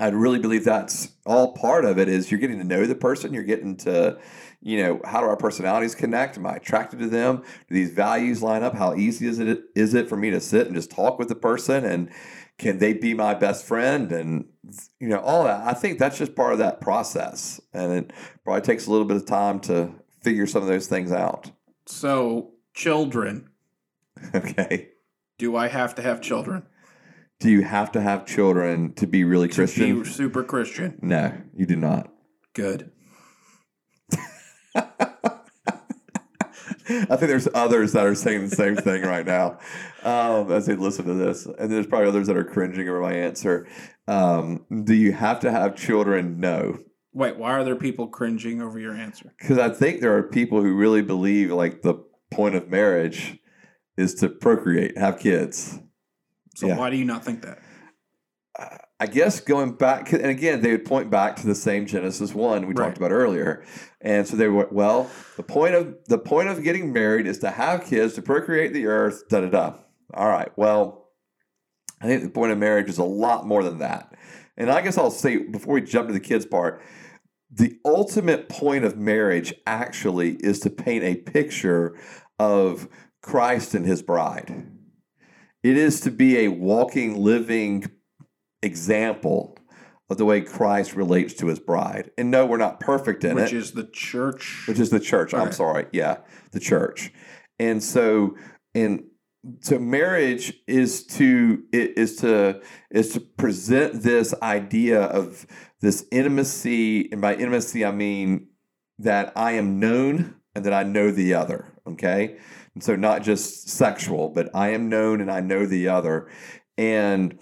[0.00, 3.34] I really believe that's all part of it is you're getting to know the person,
[3.34, 4.18] you're getting to,
[4.62, 6.38] you know, how do our personalities connect?
[6.38, 7.42] Am I attracted to them?
[7.68, 8.74] Do these values line up?
[8.74, 11.34] How easy is it is it for me to sit and just talk with the
[11.34, 12.10] person and
[12.58, 14.44] can they be my best friend and
[14.98, 18.12] you know all that i think that's just part of that process and it
[18.44, 21.50] probably takes a little bit of time to figure some of those things out
[21.86, 23.48] So, children.
[24.34, 24.90] okay
[25.38, 26.66] Do I have to have children
[27.40, 30.98] do you have to have children to be really to christian be super Christian?
[31.02, 32.10] no you do not
[32.52, 32.90] Good.
[36.88, 39.58] I think there's others that are saying the same thing right now
[40.02, 41.46] um, as they listen to this.
[41.46, 43.68] And there's probably others that are cringing over my answer.
[44.08, 46.40] Um, do you have to have children?
[46.40, 46.78] No.
[47.12, 49.32] Wait, why are there people cringing over your answer?
[49.38, 51.94] Because I think there are people who really believe like the
[52.32, 53.38] point of marriage
[53.96, 55.78] is to procreate, have kids.
[56.60, 56.76] So Yeah.
[56.76, 57.58] why do you not think that?
[59.02, 62.66] I guess going back, and again, they would point back to the same Genesis one
[62.66, 62.84] we Right.
[62.84, 63.64] talked about earlier,
[64.02, 65.10] and so they were well.
[65.38, 68.86] The point of the point of getting married is to have kids, to procreate the
[68.86, 69.26] earth.
[69.30, 69.74] Da da da.
[70.12, 70.50] All right.
[70.56, 71.08] Well,
[72.02, 74.14] I think the point of marriage is a lot more than that.
[74.58, 76.82] And I guess I'll say before we jump to the kids part,
[77.50, 81.96] the ultimate point of marriage actually is to paint a picture
[82.38, 82.86] of
[83.22, 84.66] Christ and His bride.
[85.62, 87.90] It is to be a walking, living
[88.62, 89.58] example
[90.08, 92.10] of the way Christ relates to his bride.
[92.18, 93.42] And no, we're not perfect in it.
[93.42, 94.64] Which is the church.
[94.66, 95.32] which is the church.
[95.34, 95.52] I'm Okay.
[95.52, 95.86] sorry.
[95.92, 96.18] Yeah,
[96.52, 97.12] the church.
[97.58, 98.36] And so
[98.74, 99.04] and
[99.60, 105.46] so marriage is to it is to is to present this idea of
[105.80, 108.48] this intimacy and by intimacy I mean
[108.98, 112.38] that I am known and that I know the other, okay?
[112.74, 116.30] And so not just sexual, but I am known and I know the other.
[116.78, 117.38] And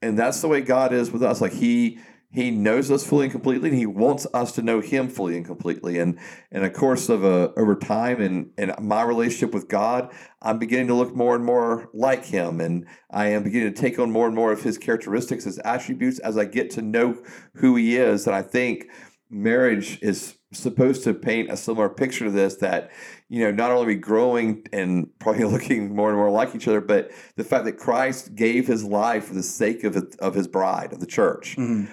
[0.00, 1.40] and that's the way God is with us.
[1.40, 2.00] Like he
[2.32, 5.44] he knows us fully and completely, and he wants us to know him fully and
[5.44, 5.98] completely.
[5.98, 6.18] And
[6.50, 10.86] in a course of a over time and and my relationship with God, I'm beginning
[10.88, 14.26] to look more and more like him, and I am beginning to take on more
[14.26, 17.22] and more of his characteristics, his attributes as I get to know
[17.56, 18.26] who he is.
[18.26, 18.86] And I think
[19.30, 22.90] marriage is supposed to paint a similar picture to this that
[23.28, 27.10] you know not only growing and probably looking more and more like each other but
[27.36, 31.00] the fact that christ gave his life for the sake of, of his bride of
[31.00, 31.88] the church Mhm.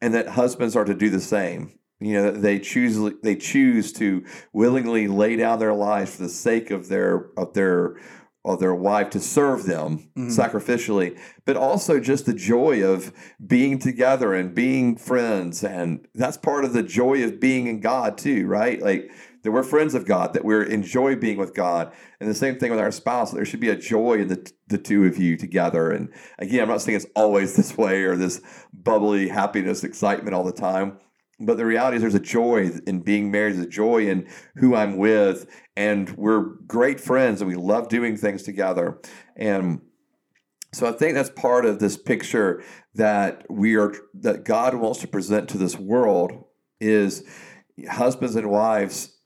[0.00, 4.24] and that husbands are to do the same you know they choose they choose to
[4.52, 7.96] willingly lay down their lives for the sake of their of their
[8.44, 10.30] of their wife to serve them Mhm.
[10.36, 13.12] sacrificially but also just the joy of
[13.44, 15.62] being together and being friends.
[15.64, 18.80] And that's part of the joy of being in god too right?
[18.82, 19.10] Like
[19.42, 21.92] that we're friends of god that we're enjoy being with god.
[22.20, 24.78] And the same thing with our spouse there should be a joy in the, the
[24.78, 25.90] two of you together.
[25.90, 28.40] And again i'm not saying it's always this way or this
[28.72, 30.98] bubbly happiness excitement all the time
[31.44, 34.26] but the reality is there's a joy in being married there's a joy in
[34.56, 38.98] who i'm with and we're great friends and we love doing things together
[39.36, 39.80] and
[40.74, 42.62] so I think that's part of this picture
[42.94, 46.44] that we are that God wants to present to this world
[46.80, 47.24] is
[47.90, 49.18] husbands and wives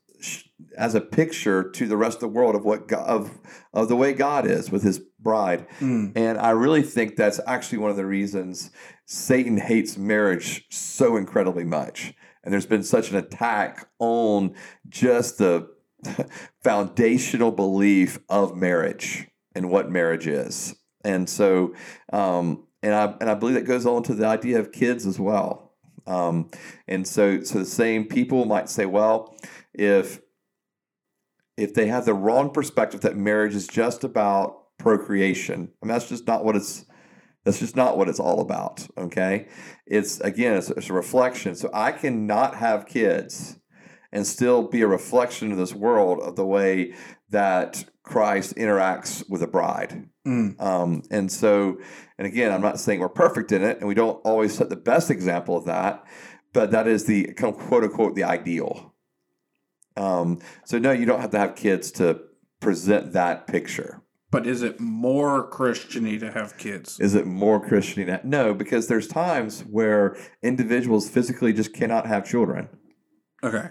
[0.77, 3.39] as a picture to the rest of the world of what God, of
[3.73, 5.67] of the way God is with His bride.
[5.79, 6.13] Mm.
[6.17, 8.69] And I really think that's actually one of the reasons
[9.07, 12.13] Satan hates marriage so incredibly much.
[12.43, 14.53] And there's been such an attack on
[14.89, 15.69] just the
[16.63, 20.75] foundational belief of marriage and what marriage is.
[21.05, 21.73] And so,
[22.11, 25.19] um, and I and I believe that goes on to the idea of kids as
[25.19, 25.73] well.
[26.05, 26.49] Um,
[26.87, 29.37] and so, so the same people might say, well,
[29.73, 30.21] if
[31.55, 36.09] if they have the wrong perspective that marriage is just about procreation, I mean that's
[36.09, 36.85] just not what it's
[37.47, 38.85] That's just not what it's all about.
[38.97, 39.47] Okay.
[39.85, 41.55] It's again, it's, it's a reflection.
[41.55, 43.57] So I cannot have kids
[44.11, 46.93] and still be a reflection of this world of the way
[47.29, 50.09] that Christ interacts with a bride.
[50.27, 50.61] Mm.
[50.61, 51.77] Um, and so,
[52.17, 54.75] and again, I'm not saying we're perfect in it, and we don't always set the
[54.75, 56.03] best example of that,
[56.51, 58.93] but that is the kind of quote unquote the ideal.
[59.95, 62.19] Um, so no, you don't have to have kids to
[62.59, 64.01] present that picture.
[64.29, 66.99] But is it more Christiany to have kids?
[66.99, 68.19] Is it more Christian?
[68.25, 72.67] No, because there's times where individuals physically just cannot have children,
[73.43, 73.69] Okay.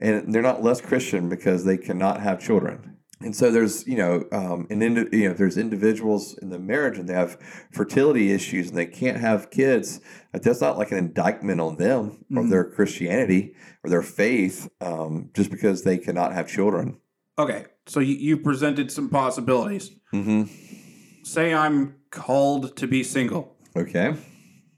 [0.00, 2.94] and they're not less Christian because they cannot have children.
[3.20, 6.98] And so there's you know um, an indi- you know there's individuals in the marriage
[6.98, 7.36] and they have
[7.72, 10.00] fertility issues and they can't have kids.
[10.32, 12.50] That's not like an indictment on them or Mhm.
[12.50, 16.98] their Christianity or their faith um, just because they cannot have children.
[17.36, 17.66] Okay.
[17.88, 19.90] So you, you presented some possibilities.
[20.12, 21.24] Mm-hmm.
[21.24, 23.56] Say I'm called to be single.
[23.76, 24.14] Okay,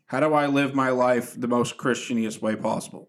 [0.07, 3.09] How do I live my life the most Christianiest way possible?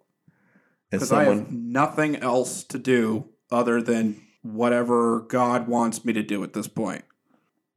[0.90, 6.44] Because I have nothing else to do other than whatever God wants me to do
[6.44, 7.04] at this point.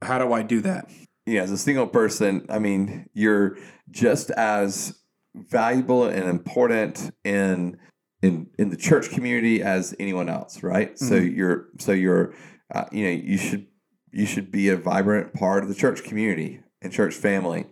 [0.03, 0.91] How do I do that?
[1.27, 3.57] yeah, as a single person, I mean, you're
[3.91, 4.99] just as
[5.35, 7.79] valuable and important in
[8.25, 10.99] in in the church community as anyone else, right?
[10.99, 12.35] So you're so you're
[12.75, 13.67] uh, you know you should
[14.13, 17.67] you should be a vibrant part of the church community and church family,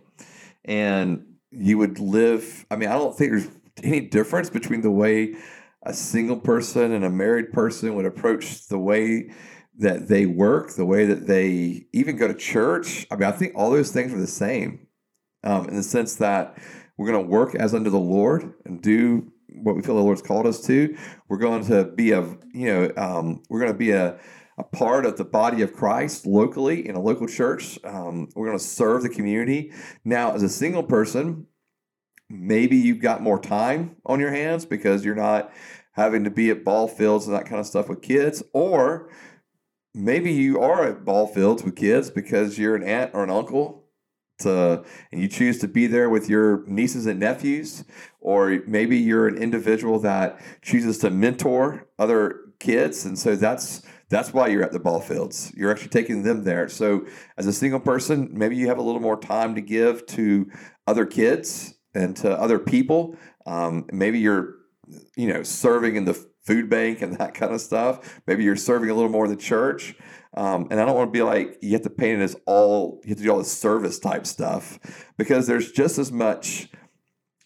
[0.63, 2.67] and you would live.
[2.69, 3.47] I mean, I don't think there's
[3.83, 5.35] any difference between the way
[5.81, 9.31] a single person and a married person would approach the way
[9.79, 13.07] that they work, the way that they even go to church.
[13.09, 14.87] I mean, I think all those things are the same
[15.43, 16.57] um, in the sense that
[16.95, 20.21] we're going to work as unto the Lord and do what we feel the Lord's
[20.21, 20.95] called us to.
[21.27, 22.21] We're going to be a,
[22.53, 24.19] you know, um, we're going to be a,
[24.57, 27.79] a part of the body of Christ locally in a local church.
[27.83, 29.71] Um, we're going to serve the community.
[30.03, 31.47] Now, as a single person,
[32.29, 35.51] maybe you've got more time on your hands because you're not
[35.93, 39.09] having to be at ball fields and that kind of stuff with kids, or
[39.93, 43.82] maybe you are at ball fields with kids because you're an aunt or an uncle
[44.39, 47.83] to and you choose to be there with your nieces and nephews
[48.19, 54.33] or maybe you're an individual that chooses to mentor other kids and so that's that's
[54.33, 55.51] why you're at the ball fields.
[55.55, 56.69] You're actually taking them there.
[56.69, 60.49] So as a single person maybe you have a little more time to give to
[60.87, 63.15] other kids and to other people.
[63.45, 64.55] Um, maybe you're
[65.15, 66.13] you know serving in the
[66.45, 68.21] food bank and that kind of stuff.
[68.27, 69.95] Maybe you're serving a little more in the church
[70.35, 73.01] um, and I don't want to be like you have to paint it as all
[73.03, 74.79] you have to do all this service type stuff
[75.17, 76.69] because there's just as much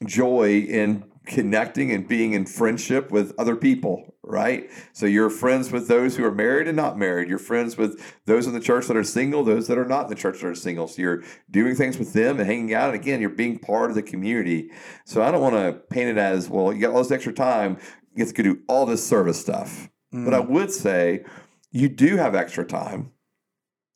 [0.05, 4.69] joy in connecting and being in friendship with other people, right?
[4.93, 7.27] So you're friends with those who are married and not married.
[7.27, 10.09] You're friends with those in the church that are single, those that are not in
[10.09, 10.87] the church that are single.
[10.87, 12.93] So you're doing things with them and hanging out.
[12.93, 14.71] And again, you're being part of the community.
[15.05, 16.71] So I don't want to paint it as well.
[16.71, 17.77] You got all this extra time.
[18.15, 19.89] You get to do all this service stuff.
[20.11, 21.25] But I would say
[21.71, 23.11] you do have extra time.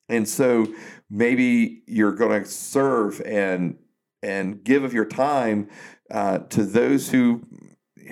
[0.10, 0.68] And so
[1.10, 3.78] maybe you're going to serve and
[4.24, 5.68] and give of your time
[6.12, 7.42] uh, to those who,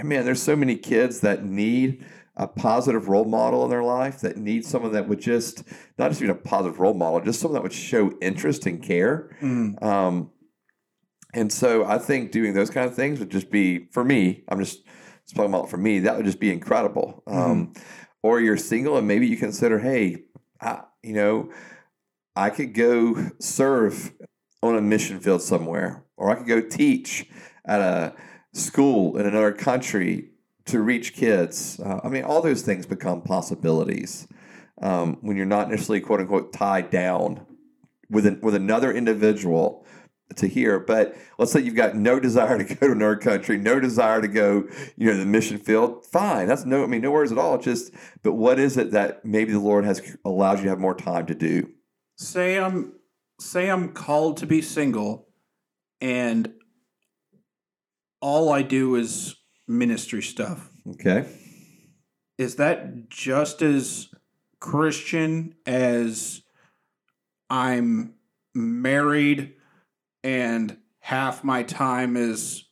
[0.03, 2.03] man, there's so many kids that need
[2.35, 5.63] a positive role model in their life that need someone that would just
[5.97, 9.35] not just be a positive role model, just someone that would show interest and care.
[9.41, 9.83] Mm.
[9.83, 10.31] Um,
[11.33, 14.43] and so I think doing those kind of things would just be for me.
[14.47, 14.79] I'm just
[15.35, 15.99] talking about for me.
[15.99, 17.23] That would just be incredible.
[17.27, 17.73] Um,
[18.23, 20.23] or you're single and maybe you consider, hey,
[20.61, 21.51] I, you know,
[22.35, 24.13] I could go serve
[24.61, 27.27] on a mission field somewhere, or I could go teach
[27.65, 28.13] at a
[28.53, 30.29] school in another country
[30.65, 31.79] to reach kids.
[31.79, 34.27] Uh, I mean, all those things become possibilities
[34.81, 37.45] um, when you're not necessarily quote unquote tied down
[38.09, 39.85] with an, with another individual
[40.35, 40.79] to here.
[40.79, 44.27] But let's say you've got no desire to go to another country, no desire to
[44.27, 46.05] go, you know, the mission field.
[46.05, 47.55] Fine, that's no, I mean, no worries at all.
[47.55, 50.79] It's just, but what is it that maybe the Lord has allowed you to have
[50.79, 51.71] more time to do?
[52.17, 52.93] Say I'm
[53.39, 55.29] say I'm called to be single
[56.01, 56.53] and
[58.21, 59.35] all I do is
[59.67, 60.69] ministry stuff.
[60.91, 61.25] Okay.
[62.37, 64.09] Is that just as
[64.59, 66.41] Christian as
[67.49, 68.15] I'm
[68.53, 69.53] married
[70.23, 72.65] and half my time is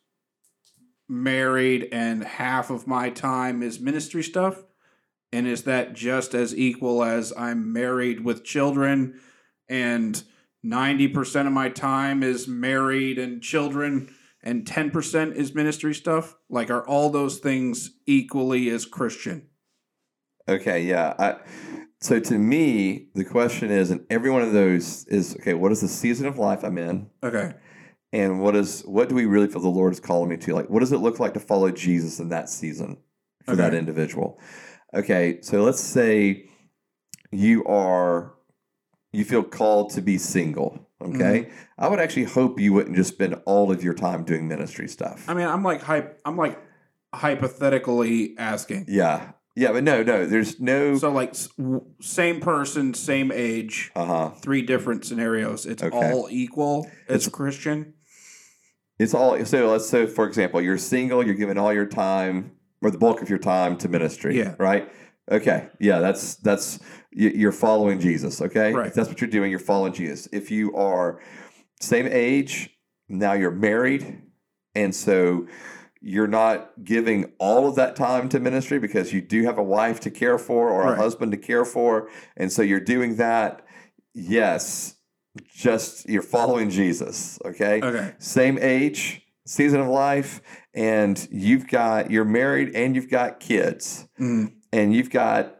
[1.10, 4.64] married and half of my time is ministry stuff?
[5.32, 9.20] And is that just as equal as I'm married with children
[9.70, 10.22] and
[10.66, 16.36] 90% of my time is married and children and 10% is ministry stuff?
[16.50, 19.48] Like, are all those things equally as Christian?
[20.48, 21.14] Okay, yeah.
[21.20, 21.36] I
[22.08, 25.53] so to me, the question is, and every one of those is okay.
[25.53, 27.53] What is the season of life I'm in, Okay.
[28.14, 30.53] and what is what do we really feel the Lord is calling me to?
[30.53, 32.97] Like, what does it look like to follow Jesus in that season
[33.45, 34.39] for that individual?
[34.93, 36.49] Okay, so let's say
[37.32, 38.34] you are
[39.14, 40.84] you feel called to be single.
[41.01, 41.51] Okay, Mm-hmm.
[41.84, 45.30] I would actually hope you wouldn't just spend all of your time doing ministry stuff.
[45.30, 46.20] I mean, I'm like hype.
[46.26, 46.58] I'm like
[47.14, 48.86] hypothetically asking.
[48.88, 50.97] yeah, yeah, but no, no, there's no.
[50.99, 54.30] So like s- w- same person, same age, Uh huh.
[54.39, 55.66] three different scenarios.
[55.66, 55.97] It's Okay.
[55.97, 56.88] all equal.
[57.10, 57.95] It's Christian.
[58.99, 59.72] It's all so.
[59.72, 61.26] Let's so for example, you're single.
[61.26, 62.51] You're giving all your time
[62.84, 64.38] or the bulk of your time to ministry.
[64.38, 64.53] Yeah.
[64.60, 64.89] Right.
[65.32, 65.70] Okay.
[65.80, 65.99] Yeah.
[65.99, 66.80] That's that's
[67.12, 68.41] you- you're following Jesus.
[68.41, 68.74] Okay.
[68.74, 68.88] Right.
[68.88, 70.28] If that's what you're doing, you're following Jesus.
[70.32, 71.20] If you are
[71.82, 72.70] same age,
[73.10, 74.22] now you're married,
[74.76, 75.47] and so
[76.02, 80.00] you're not giving all of that time to ministry because you do have a wife
[80.02, 83.66] to care for or a husband to care for, and so you're doing that.
[84.14, 84.95] Yes.
[85.54, 87.38] Just you're following Jesus.
[87.45, 88.14] Okay Okay.
[88.20, 90.41] same age, season of life,
[90.74, 94.54] and you've got you're married and you've got kids, Mm.
[94.74, 95.56] and you've got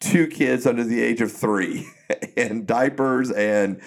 [0.00, 1.86] two kids under the age of three,
[2.36, 3.80] and diapers, and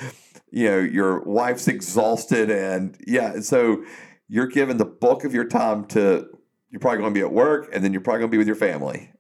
[0.52, 3.84] you know your wife's exhausted, and yeah, so
[4.32, 6.26] you're giving the bulk of your time to
[6.70, 8.48] you're probably going to be at work, and then you're probably going to be with
[8.48, 9.12] your family.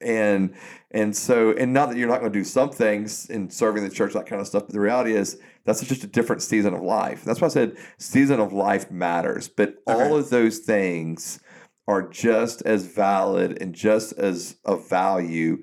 [0.00, 0.54] And
[0.90, 3.88] and so and not that you're not going to do some things in serving the
[3.90, 6.82] church, that kind of stuff, but the reality is that's just a different season of
[6.82, 7.24] life.
[7.24, 9.48] That's why I said season of life matters.
[9.48, 10.18] But all Okay.
[10.18, 11.40] of those things
[11.88, 15.62] are just as valid and just as of value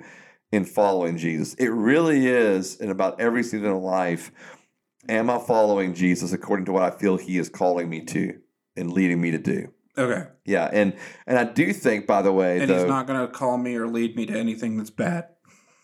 [0.52, 1.54] in following Jesus.
[1.54, 4.32] It really is in about every season of life.
[5.08, 8.40] Am I following Jesus according to what I feel he is calling me to
[8.76, 9.70] and leading me to do?
[9.98, 10.28] Okay.
[10.46, 10.94] Yeah, and
[11.26, 13.76] and I do think, by the way, And though, he's not going to call me
[13.76, 15.28] or lead me to anything that's bad.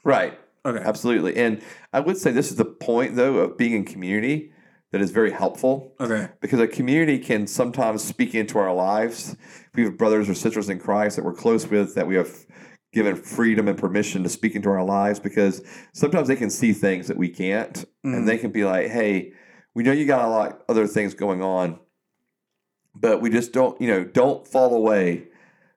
[0.04, 0.84] right, Okay.
[0.84, 1.36] absolutely.
[1.38, 1.62] And
[1.94, 4.52] I would say this is the point, though, of being in community
[4.92, 6.28] that is very helpful Okay.
[6.42, 9.38] because a community can sometimes speak into our lives.
[9.74, 12.30] We have brothers or sisters in Christ that we're close with that we have
[12.92, 15.64] given freedom and permission to speak into our lives because
[15.94, 18.18] sometimes they can see things that we can't, Mhm.
[18.18, 19.32] and they can be like, "Hey,
[19.74, 21.80] we know you got a lot other things going on,
[22.96, 25.28] but we just don't, you know, don't fall away."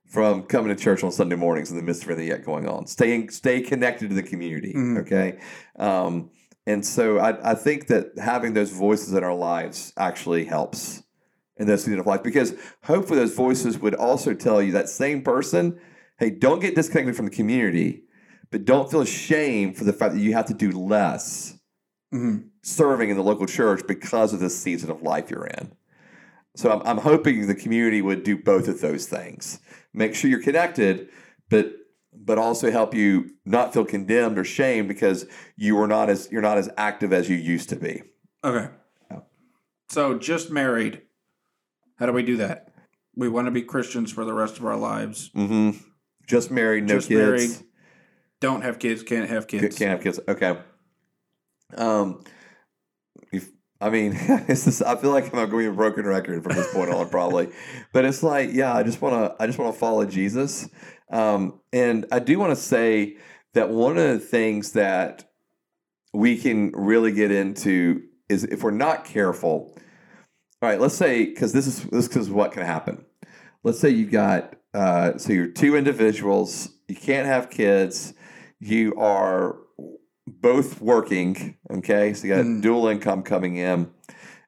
[0.06, 2.86] From coming to church on Sunday mornings in the midst of everything yet going on,
[2.86, 4.72] staying stay connected to the community.
[4.72, 4.98] Mhm.
[5.00, 5.38] Okay,
[5.76, 6.30] um,
[6.66, 11.02] and so I, I think that having those voices in our lives actually helps
[11.56, 12.54] in those season of life because
[12.84, 15.78] hopefully those voices would also tell you that same person,
[16.18, 18.02] hey, don't get disconnected from the community,
[18.50, 21.58] but don't feel ashamed for the fact that you have to do less
[22.12, 25.72] hmm serving in the local church because of this season of life you're in.
[26.56, 29.60] So I'm, I'm hoping the community would do both of those things.
[29.92, 31.08] Make sure you're connected,
[31.50, 31.72] but
[32.16, 35.26] but also help you not feel condemned or shamed because
[35.56, 38.02] you are not as you're not as active as you used to be.
[38.42, 38.68] Okay.
[39.88, 41.02] So just married.
[41.96, 42.72] How do we do that?
[43.14, 45.30] We want to be Christians for the rest of our lives.
[45.36, 45.78] Mm-hmm.
[46.26, 47.20] Just married, no Just kids.
[47.20, 47.50] married.
[48.40, 49.02] Don't have kids.
[49.02, 49.78] Can't have kids.
[49.78, 50.18] Can't have kids.
[50.26, 50.58] Okay.
[51.76, 52.24] Um,
[53.80, 54.12] I mean,
[54.48, 56.90] it's just, I feel like I'm going to be a broken record from this point
[56.90, 57.50] on, probably.
[57.92, 60.68] But it's like, yeah, I just want to, I just want to follow Jesus.
[61.10, 63.18] Um, and I do want to say
[63.52, 65.24] that one of the things that
[66.12, 69.76] we can really get into is if we're not careful.
[70.62, 73.04] All right, let's say because this is this is what can happen.
[73.62, 76.70] Let's say you got uh, so you're two individuals.
[76.88, 78.14] You can't have kids.
[78.60, 79.56] You are
[80.26, 81.56] both working.
[81.70, 82.62] Okay, so you got Mm.
[82.62, 83.90] dual income coming in,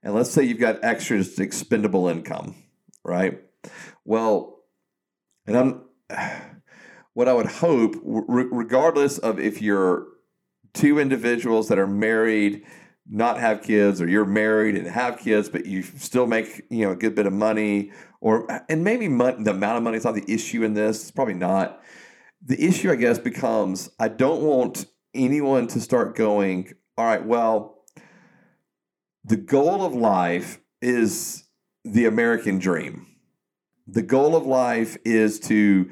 [0.02, 2.54] and let's say you've got extra expendable income,
[3.04, 3.40] right?
[4.04, 4.60] Well,
[5.46, 5.82] and I'm
[7.14, 10.06] what I would hope, re- regardless of if you're
[10.74, 12.62] two individuals that are married,
[13.08, 16.92] not have kids, or you're married and have kids, but you still make you know
[16.92, 20.14] a good bit of money, or and maybe mon- the amount of money is not
[20.14, 21.02] the issue in this.
[21.02, 21.80] It's probably not.
[22.44, 24.86] The issue, I guess, becomes I don't want
[25.16, 26.72] anyone to start going.
[26.96, 27.84] All right, well,
[29.24, 31.44] the goal of life is
[31.84, 33.06] the American dream.
[33.86, 35.90] The goal of life is to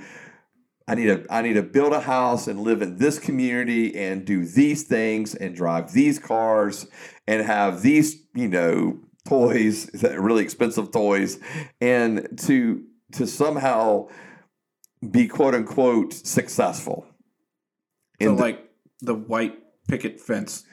[0.87, 4.25] I need to I need to build a house and live in this community and
[4.25, 6.87] do these things and drive these cars
[7.27, 11.39] and have these, you know, toys, really expensive toys
[11.81, 14.09] and to to somehow
[15.11, 17.07] be quote unquote successful.
[18.20, 18.70] So like
[19.01, 20.64] the white picket fence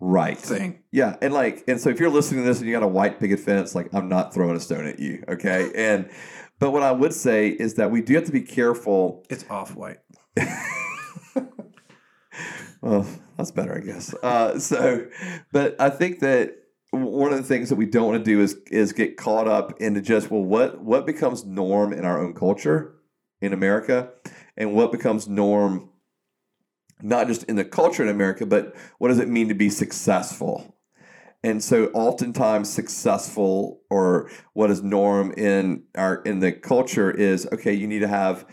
[0.00, 0.38] right.
[0.38, 0.82] thing.
[0.92, 3.20] Yeah, and like, and so if you're listening to this and you got a white
[3.20, 5.70] picket fence, like I'm not throwing a stone at you, okay?
[5.74, 6.10] And
[6.60, 9.24] but what I would say is that we do have to be careful.
[9.30, 9.98] It's off white.
[12.80, 14.14] Well, that's better, I guess.
[14.22, 15.06] Uh, so,
[15.52, 16.54] but I think that
[16.90, 19.80] one of the things that we don't want to do is is get caught up
[19.80, 22.94] into just well, what what becomes norm in our own culture
[23.40, 24.10] in America,
[24.56, 25.90] and what becomes norm
[27.02, 30.74] not just in the culture in America, but what does it mean to be successful?
[31.44, 37.72] And so oftentimes successful or what is norm in our in the culture is okay,
[37.72, 38.44] you need to have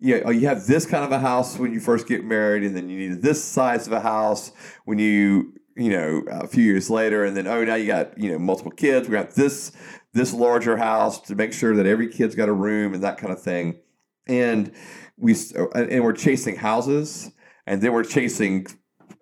[0.00, 2.62] you know, oh, you have this kind of a house when you first get married,
[2.62, 4.52] and then you need this size of a house
[4.84, 8.30] when you you know a few years later, and then oh now you got you
[8.30, 9.08] know multiple kids.
[9.08, 9.72] We got this
[10.12, 13.32] this larger house to make sure that every kid's got a room and that kind
[13.32, 13.80] of thing,
[14.26, 14.72] and
[15.16, 15.34] we
[15.74, 17.30] and we're chasing houses,
[17.66, 18.66] and then we're chasing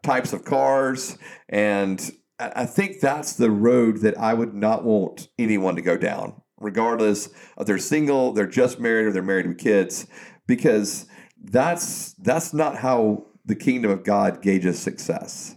[0.03, 1.19] types of cars,
[1.49, 6.43] and I think that's the road that I would not want anyone to go down,
[6.59, 10.07] regardless of they're single, they're just married, or they're married with kids,
[10.47, 11.07] because
[11.45, 15.57] that's that's not how the kingdom of God gauges success.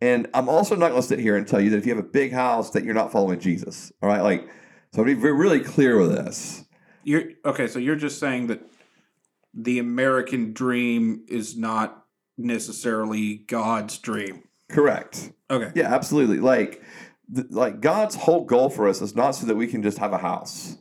[0.00, 2.04] And I'm also not going to sit here and tell you that if you have
[2.04, 3.90] a big house that you're not following Jesus.
[4.02, 4.48] All right, like
[4.92, 6.64] so, be really clear with this.
[7.04, 7.66] You're okay.
[7.66, 8.60] So you're just saying that
[9.56, 12.04] the American dream is not
[12.38, 14.42] necessarily God's dream.
[14.68, 15.32] Correct.
[15.50, 15.72] Okay.
[15.74, 16.38] Yeah, absolutely.
[16.40, 16.82] Like,
[17.34, 20.12] th- like God's whole goal for us is not so that we can just have
[20.12, 20.76] a house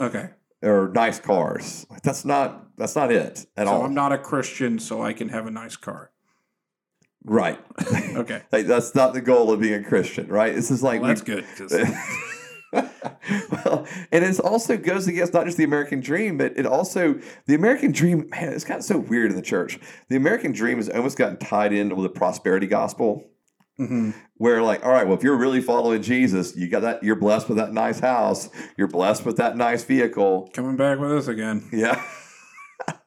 [0.00, 0.30] Okay.
[0.62, 1.86] or nice cars.
[1.90, 3.84] Like, that's not that's not it at So all.
[3.84, 6.10] I'm not a Christian, so I can have a nice car.
[7.24, 7.60] right.
[8.16, 8.42] Okay.
[8.52, 10.54] like that's not the goal of being a Christian, right?
[10.54, 11.44] This is like Well, we- that's good.
[12.72, 17.54] well, and it also goes against not just the American dream, but it also the
[17.54, 18.28] American dream.
[18.30, 19.78] Man, it's gotten so weird in the church.
[20.08, 23.28] The American dream has almost gotten tied into the prosperity gospel,
[23.78, 24.14] Mhm.
[24.36, 27.02] where like, all right, well, if you're really following Jesus, you got that.
[27.02, 28.48] You're blessed with that nice house.
[28.76, 30.50] You're blessed with that nice vehicle.
[30.54, 31.68] Coming back with us again.
[31.72, 32.02] Yeah.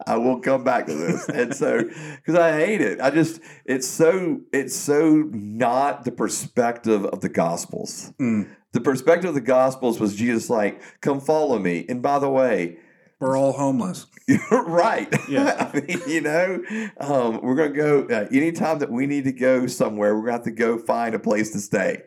[0.07, 1.27] I will come back to this.
[1.27, 1.83] And so
[2.15, 3.01] because I hate it.
[3.01, 8.13] I just it's so it's so not the perspective of the gospels.
[8.21, 8.47] Mm.
[8.75, 11.85] The perspective of the gospels was Jesus like, come follow me.
[11.87, 12.77] And by the way,
[13.21, 14.07] We're all homeless.
[14.27, 15.07] you're right.
[15.29, 15.71] Yeah.
[15.73, 16.61] I mean, you know,
[16.99, 20.33] um, we're going to go uh, anytime that we need to go somewhere, we're going
[20.33, 22.01] to have to go find a place to stay.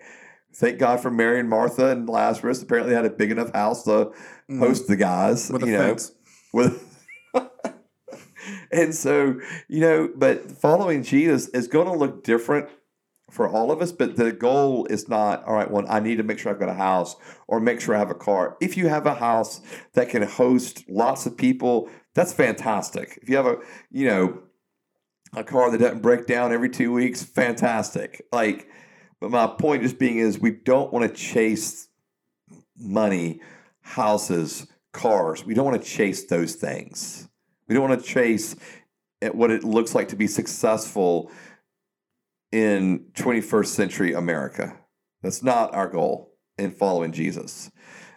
[0.57, 2.61] Thank God for Mary and Martha and Lazarus.
[2.63, 4.13] Apparently, had a big enough house to
[4.51, 4.59] Mhm.
[4.59, 5.51] host the guys.
[5.51, 6.13] with a you know, fence.
[6.53, 6.85] with
[8.73, 12.69] and so you know but following jesus is going to look different
[13.31, 16.23] for all of us but the goal is not all right well i need to
[16.23, 17.17] make sure i've got a house
[17.47, 18.57] or make sure i have a car.
[18.61, 19.61] If you have a house
[19.95, 23.19] that can host lots of people that's fantastic.
[23.23, 23.59] If you have a
[23.91, 24.43] you know
[25.37, 28.27] a car that doesn't break down every two weeks fantastic.
[28.33, 28.69] Like
[29.21, 31.89] but my point just being is we don't want to chase
[32.77, 33.41] money
[33.81, 35.45] houses cars.
[35.45, 37.29] We don't want to chase those things.
[37.67, 38.57] We don't want to chase
[39.21, 41.31] at what it looks like to be successful
[42.53, 44.79] in 21st century America.
[45.23, 47.71] That's not our goal in following Jesus.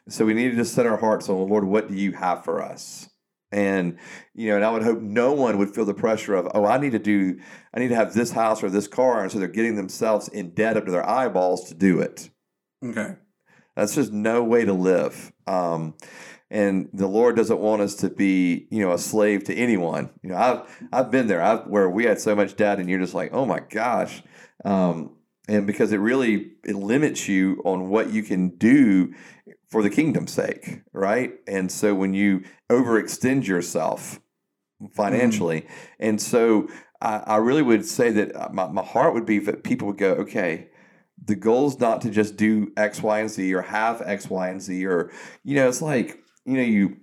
[0.09, 3.09] So we need to set our hearts on, Lord, what do you have for us?
[3.51, 3.97] And
[4.34, 6.77] you know, and I would hope no one would feel the pressure of, oh, I
[6.77, 7.38] need to do,
[7.73, 10.53] I need to have this house or this car, and so they're getting themselves in
[10.53, 12.29] debt up to their eyeballs to do it.
[12.84, 13.15] Okay.
[13.75, 15.34] That's just no way to live.
[15.47, 15.95] Um,
[16.52, 20.10] and the Lord doesn't want us to be, you know, a slave to anyone.
[20.22, 21.41] You know, I've I've been there.
[21.41, 24.22] I've where we had so much debt, and you're just like, oh my gosh.
[24.66, 25.16] Um,
[25.47, 29.14] and because it really it limits you on what you can do
[29.70, 31.32] for the kingdom's sake, right?
[31.47, 34.20] And so when you overextend yourself
[34.93, 35.66] financially,
[35.99, 36.68] and so
[36.99, 40.12] I, I really would say that my, my heart would be that people would go,
[40.16, 40.68] okay,
[41.24, 44.49] the goal is not to just do X, Y, and Z or have X, Y,
[44.49, 45.12] and Z, or,
[45.43, 46.98] you know, it's like, you know, you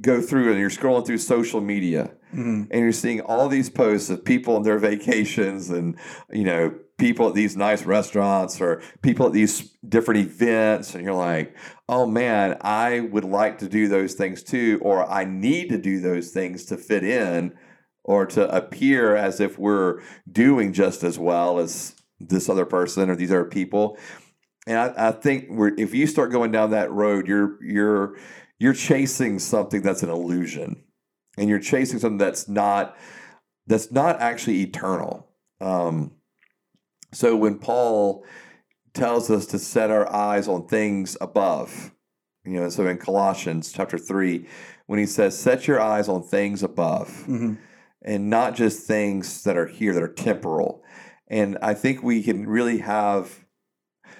[0.00, 2.66] go through and you're scrolling through social media Mhm.
[2.70, 5.96] and you're seeing all these posts of people on their vacations and,
[6.32, 10.94] you know, people at these nice restaurants or people at these different events.
[10.94, 11.54] And you're like,
[11.88, 16.00] oh man, I would like to do those things too, or I need to do
[16.00, 17.52] those things to fit in
[18.02, 20.00] or to appear as if we're
[20.30, 23.96] doing just as well as this other person or these other people.
[24.68, 28.16] And I, I think we're, if you start going down that road, you're you're
[28.58, 30.84] you're chasing something that's an illusion,
[31.38, 32.94] and you're chasing something that's not
[33.66, 35.26] that's not actually eternal.
[35.62, 36.12] Um,
[37.14, 38.26] so when Paul
[38.92, 41.92] tells us to set our eyes on things above,
[42.44, 44.46] you know, so in Colossians chapter three,
[44.86, 47.56] when he says, "Set your eyes on things above," Mhm.
[48.02, 50.82] and not just things that are here that are temporal.
[51.26, 53.46] And I think we can really have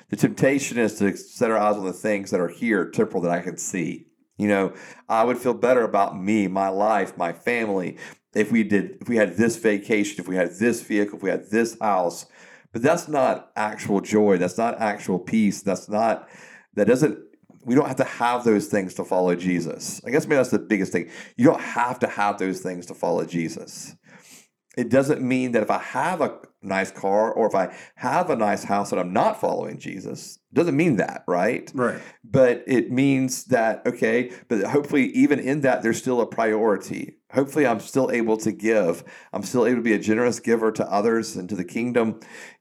[0.09, 3.33] the temptation is to set our eyes on the things that are here, temporal, that
[3.33, 4.07] I can see.
[4.37, 4.73] You know,
[5.09, 7.99] I would feel better about me, my life, my family,
[8.35, 11.31] if we did if we had this vacation, if we had this vehicle, if we
[11.31, 12.27] had this house.
[12.73, 14.37] But that's not actual joy.
[14.37, 15.63] That's not actual peace.
[15.63, 16.29] That's not
[16.75, 17.19] that doesn't
[17.65, 20.01] we don't have to have those things to follow Jesus.
[20.07, 21.11] I guess maybe that's the biggest thing.
[21.37, 23.97] You don't have to have those things to follow Jesus.
[24.77, 28.37] It doesn't mean that if I have a nice car or if I have a
[28.37, 30.39] nice house and I'm not following Jesus.
[30.53, 31.71] Doesn't mean that, right?
[31.75, 32.01] Right.
[32.25, 37.19] But it means that, okay, but hopefully, even in that, there's still a priority.
[37.33, 39.05] Hopefully, I'm still able to give.
[39.33, 42.21] I'm still able to be a generous giver to others and to the kingdom.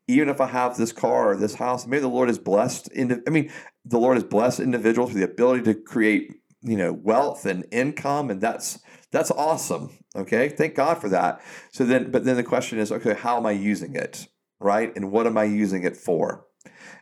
[0.10, 2.90] Even if I have this car or this house, maybe the Lord has blessed.
[2.98, 3.52] I mean,
[3.86, 6.34] the Lord has blessed individuals with the ability to create,
[6.68, 8.80] you know, wealth and income, and that's
[9.12, 9.98] that's awesome.
[10.16, 11.42] Okay, thank God for that.
[11.72, 14.28] So then, but then the question is, okay, how am I using it,
[14.60, 14.92] right?
[14.96, 16.46] And what am I using it for?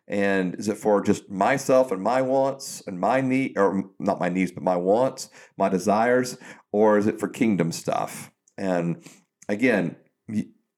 [0.08, 4.30] And is it for just myself and my wants and my need, or not my
[4.30, 6.38] needs, but my wants, my desires,
[6.72, 8.32] or is it for kingdom stuff?
[8.58, 9.04] And
[9.50, 9.96] again,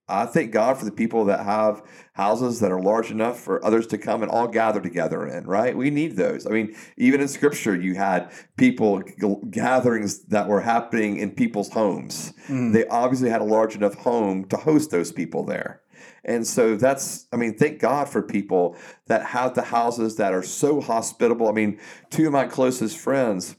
[0.10, 1.84] I thank God for the people that have
[2.14, 5.76] houses that are large enough for others to come and all gather together in, right?
[5.76, 6.48] We need those.
[6.48, 9.02] I mean, even in scripture, you had people
[9.50, 12.34] gatherings that were happening in people's homes.
[12.48, 12.72] Mm.
[12.72, 15.82] They obviously had a large enough home to host those people there.
[16.24, 18.78] And so that's, I mean, thank God for people
[19.08, 21.50] that have the houses that are so hospitable.
[21.50, 21.80] I mean,
[22.10, 23.58] two of my closest friends,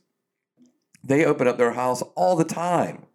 [1.05, 3.07] they open up their house all the time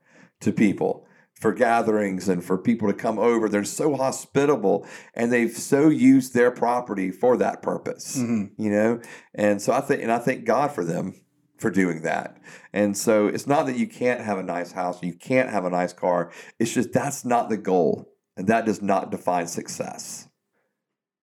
[0.41, 1.07] to people
[1.43, 3.49] for gatherings and for people to come over.
[3.49, 8.59] They're so hospitable and they've so used their property for that purpose, mm-hmm.
[8.59, 9.01] you know?
[9.35, 11.21] And so I think, and I thank God for them
[11.57, 12.37] for doing that.
[12.71, 15.69] And so it's not that you can't have a nice house, you can't have a
[15.69, 16.31] nice car.
[16.59, 18.09] It's just that's not the goal.
[18.37, 20.29] And that does not define success.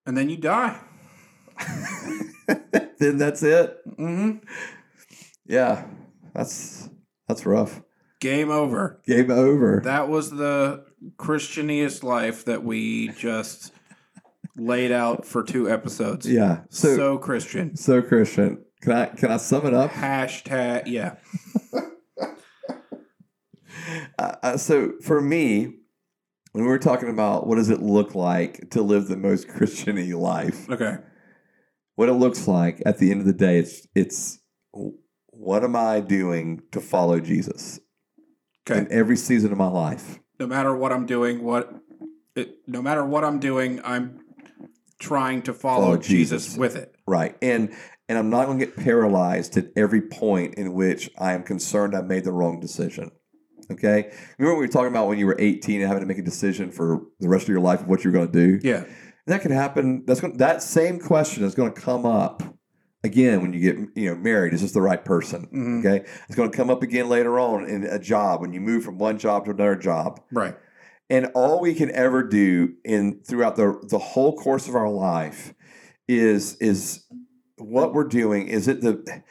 [0.05, 0.79] And then you die.
[2.99, 3.75] then that's it.
[3.87, 4.37] Mm-hmm.
[5.47, 5.87] Yeah,
[6.35, 6.89] that's
[7.27, 7.81] that's rough.
[8.21, 9.01] Game over.
[9.05, 9.81] Game over.
[9.83, 10.85] That was the
[11.17, 13.73] Christianiest life that we just
[14.55, 16.29] laid out for two episodes.
[16.29, 16.61] Yeah.
[16.69, 17.75] So, so Christian.
[17.75, 18.63] So Christian.
[18.81, 19.91] Can I can I sum it up?
[19.91, 21.15] Hashtag yeah.
[24.19, 25.73] Uh, uh, so for me,
[26.51, 30.17] when we were talking about what does it look like to live the most Christiany
[30.17, 30.97] life, okay,
[31.95, 34.39] what it looks like at the end of the day, it's it's
[35.31, 37.79] what am I doing to follow Jesus?
[38.69, 38.79] Okay.
[38.79, 40.19] In every season of my life.
[40.39, 41.73] No matter what I'm doing, what
[42.35, 44.19] it, no matter what I'm doing, I'm
[44.99, 46.45] trying to follow, follow Jesus.
[46.45, 46.95] Jesus with it.
[47.07, 47.35] Right.
[47.41, 47.73] And
[48.07, 51.95] and I'm not going to get paralyzed at every point in which I am concerned
[51.95, 53.11] I made the wrong decision.
[53.71, 54.11] Okay?
[54.37, 56.71] Remember we were talking about when you were 18 and having to make a decision
[56.71, 58.67] for the rest of your life of what you're going to do?
[58.67, 58.83] Yeah.
[59.27, 60.03] that can happen.
[60.05, 62.43] That's going, that same question is going to come up
[63.03, 65.47] again when you get you know married is this the right person?
[65.47, 65.79] Mm-hmm.
[65.79, 66.05] okay?
[66.27, 68.97] It's going to come up again later on in a job when you move from
[68.97, 70.21] one job to another job.
[70.31, 70.55] Right.
[71.09, 75.53] And all we can ever do in throughout the the whole course of our life
[76.07, 77.05] is is
[77.57, 79.23] what we're doing is it the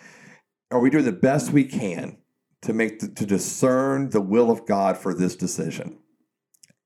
[0.70, 2.16] are we doing the best we can
[2.62, 5.98] to make the, to discern the will of god for this decision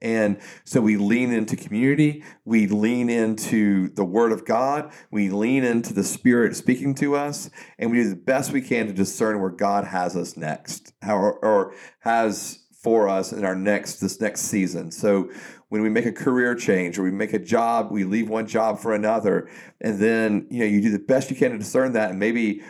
[0.05, 5.65] and so we lean into community, we lean into the Word of God, we lean
[5.65, 7.49] into the Spirit speaking to us,
[7.79, 11.39] and we do the best we can to discern where God has us next, or,
[11.43, 14.91] or has for us in our next this next season.
[14.91, 15.31] So
[15.71, 18.79] when we make a career change or we make a job, we leave one job
[18.79, 19.49] for another,
[19.81, 22.63] and then you know you do the best you can to discern that, and maybe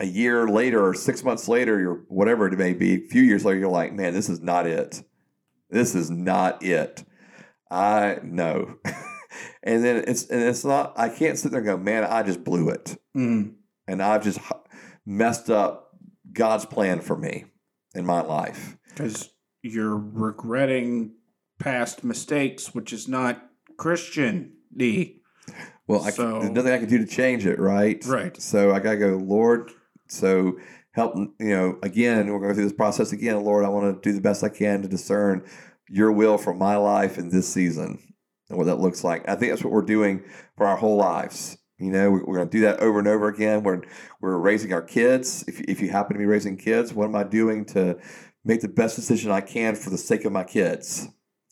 [0.00, 3.44] a year later or six months later or whatever it may be, a few years
[3.44, 5.02] later, you're like, man, this is not it.
[5.72, 7.02] This is not it.
[7.70, 8.76] I know.
[9.62, 10.92] and then it's and it's not.
[10.96, 13.54] I can't sit there and go, man, I just blew it, mm.
[13.88, 14.38] and I've just
[15.06, 15.96] messed up
[16.30, 17.46] God's plan for me
[17.94, 19.30] in my life because
[19.62, 21.14] you're regretting
[21.58, 23.42] past mistakes, which is not
[23.78, 24.52] Christian.
[24.76, 25.22] D.
[25.86, 28.02] Well, so, I, there's nothing I can do to change it, right?
[28.06, 28.40] Right.
[28.40, 29.70] So I gotta go, Lord.
[30.08, 30.58] So
[30.92, 33.42] help, you know, again, we're going through this process again.
[33.44, 35.44] Lord, I want to do the best I can to discern
[35.88, 37.98] your will for my life in this season
[38.48, 39.28] and what that looks like.
[39.28, 40.22] I think that's what we're doing
[40.56, 41.58] for our whole lives.
[41.78, 43.64] You know, we're, going to do that over and over again.
[43.64, 43.82] We're,
[44.20, 45.44] we're raising our kids.
[45.48, 47.98] If, if you happen to be raising kids, what am I doing to
[48.44, 51.08] make the best decision I can for the sake of my kids?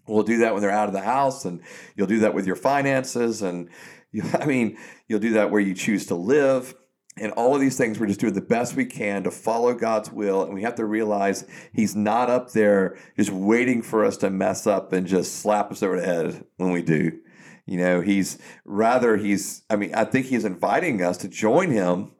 [0.06, 1.62] We'll do that when they're out of the house, and
[1.96, 3.70] you'll do that with your finances, and
[4.12, 4.76] you, I mean,
[5.08, 6.74] you'll do that where you choose to live.
[7.16, 10.10] And all of these things, we're just doing the best we can to follow God's
[10.10, 10.44] will.
[10.44, 14.66] And we have to realize He's not up there just waiting for us to mess
[14.66, 17.18] up and just slap us over the head when we do.
[17.66, 22.12] You know, He's rather, He's, I mean, I think He's inviting us to join Him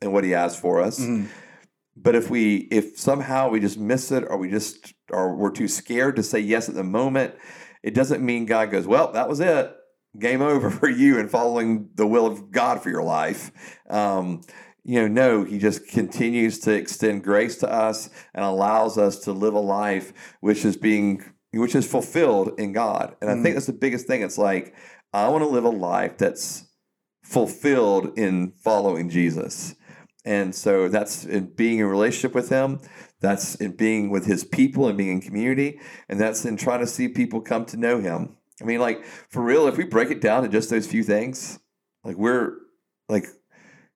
[0.00, 1.00] in what He has for us.
[1.00, 1.26] Mm-hmm.
[1.96, 5.68] But if we if somehow we just miss it or we just or we're too
[5.68, 7.34] scared to say yes at the moment,
[7.82, 9.74] it doesn't mean God goes, well, that was it.
[10.18, 13.50] Game over for you and following the will of God for your life.
[13.88, 14.42] Um,
[14.84, 19.32] you know, no, he just continues to extend grace to us and allows us to
[19.32, 23.16] live a life which is being which is fulfilled in God.
[23.20, 24.22] And I think that's the biggest thing.
[24.22, 24.74] It's like
[25.12, 26.66] I want to live a life that's
[27.22, 29.74] fulfilled in following Jesus.
[30.24, 32.80] And so that's in being in relationship with him,
[33.20, 36.86] that's in being with his people and being in community, and that's in trying to
[36.86, 38.36] see people come to know him.
[38.60, 41.58] I mean, like for real, if we break it down to just those few things,
[42.04, 42.54] like we're
[43.08, 43.26] like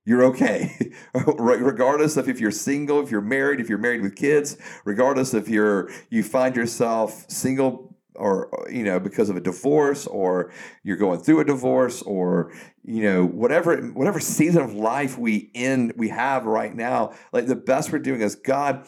[0.04, 0.92] you're okay.
[1.14, 5.48] Regardless of if you're single if you're married if you're married with kids regardless if
[5.48, 10.52] you're you find yourself single or you know because of a divorce or
[10.82, 12.52] you're going through a divorce or
[12.82, 17.56] you know whatever whatever season of life we in we have right now like the
[17.56, 18.86] best we're doing is god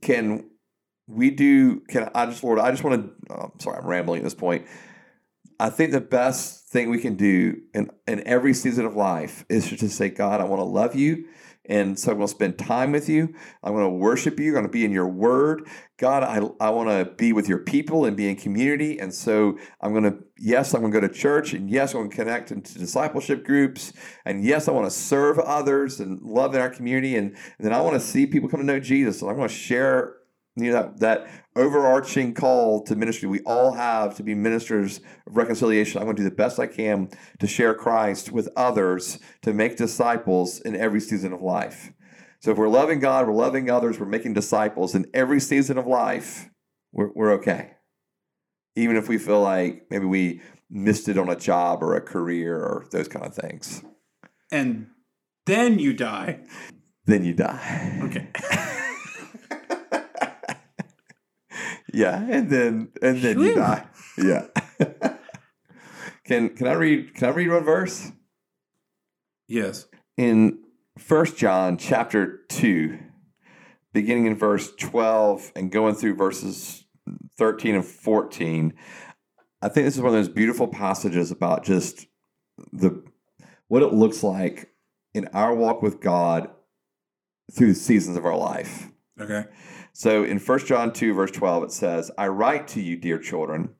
[0.00, 0.48] can
[1.08, 4.24] we do can i just lord i just want to oh, sorry i'm rambling at
[4.24, 4.66] this point
[5.62, 9.70] I think the best thing we can do in, in every season of life is
[9.70, 11.28] to say, God, I want to love you.
[11.66, 13.32] And so I'm going to spend time with you.
[13.62, 14.48] I'm going to worship you.
[14.48, 15.68] I'm going to be in your word.
[15.98, 18.98] God, I, I want to be with your people and be in community.
[18.98, 21.52] And so I'm going to, yes, I'm going to go to church.
[21.52, 23.92] And yes, I'm going to connect into discipleship groups.
[24.24, 27.14] And yes, I want to serve others and love in our community.
[27.14, 29.22] And, and then I want to see people come to know Jesus.
[29.22, 30.16] And I want to share
[30.56, 35.36] you know that, that overarching call to ministry we all have to be ministers of
[35.36, 35.98] reconciliation.
[35.98, 39.76] I'm going to do the best i can to share christ with others to make
[39.76, 41.92] disciples in every season of life.
[42.40, 45.86] So if we're loving god we're loving others we're making disciples in every season of
[45.86, 46.50] life
[46.92, 47.72] we're, we're okay.
[48.76, 50.40] Even if we feel like maybe we
[50.70, 53.84] missed it on a job or a career or those kind of things.
[54.50, 54.88] And
[55.46, 56.40] then you die.
[57.06, 58.00] then you die.
[58.04, 58.78] Okay.
[61.92, 63.86] Yeah, and then and then you die.
[64.16, 64.46] Yeah.
[66.24, 68.12] can can I read can I read one verse?
[69.48, 69.86] yes.
[70.16, 70.58] In
[70.98, 72.98] First John chapter 2,
[73.92, 76.84] beginning in verse 12 and going through verses
[77.38, 78.74] 13 and 14,
[79.62, 82.06] I think this is one of those beautiful passages about just
[82.72, 83.02] the
[83.68, 84.70] what it looks like
[85.14, 86.50] in our walk with God
[87.52, 88.88] through the seasons of our life.
[89.20, 89.44] Okay.
[89.92, 93.74] So in 1 John 2, verse 12, it says, I write to you, dear children,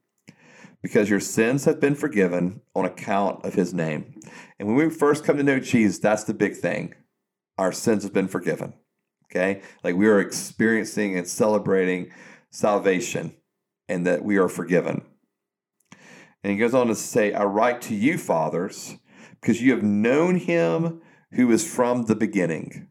[0.82, 4.20] because your sins have been forgiven on account of his name.
[4.58, 6.94] And when we first come to know Jesus, that's the big thing.
[7.56, 8.74] Our sins have been forgiven.
[9.30, 9.62] Okay?
[9.82, 12.10] Like we are experiencing and celebrating
[12.50, 13.34] salvation
[13.88, 15.02] and that we are forgiven.
[16.44, 18.96] And he goes on to say, I write to you, fathers,
[19.40, 21.00] because you have known him
[21.32, 22.88] who is from the beginning.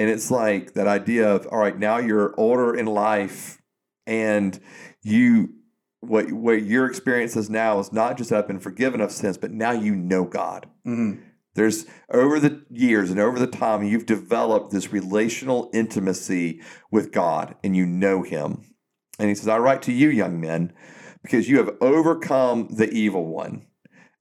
[0.00, 3.60] And it's like that idea of, all right, now you're older in life
[4.06, 4.58] and
[5.02, 5.50] you
[6.00, 9.36] what what your experience is now is not just that I've been forgiven of sins,
[9.36, 10.70] but now you know God.
[10.86, 11.16] hmm
[11.54, 17.56] There's over the years and over the time, you've developed this relational intimacy with God
[17.62, 18.64] and you know Him.
[19.18, 20.72] And He says, I write to you, young men,
[21.22, 23.66] because you have overcome the evil one.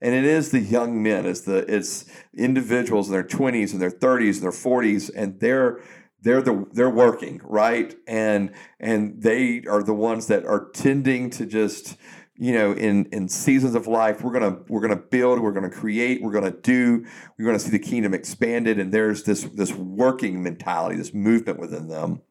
[0.02, 3.92] And it is the young men, it's the it's individuals in their 20s and their
[3.92, 5.82] 30s and their 40s, and they're
[6.22, 7.96] they're the they're working right?
[8.08, 11.98] And and they are the ones that are tending to just
[12.40, 16.22] you know in in seasons of life we're gonna we're gonna build we're gonna create
[16.22, 17.06] we're gonna do
[17.38, 21.90] we're gonna see the kingdom expanded and there's this this working mentality this movement within
[21.90, 22.22] them.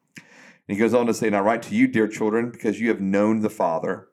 [0.67, 2.89] And he goes on to say and i write to you dear children because you
[2.89, 4.08] have known the father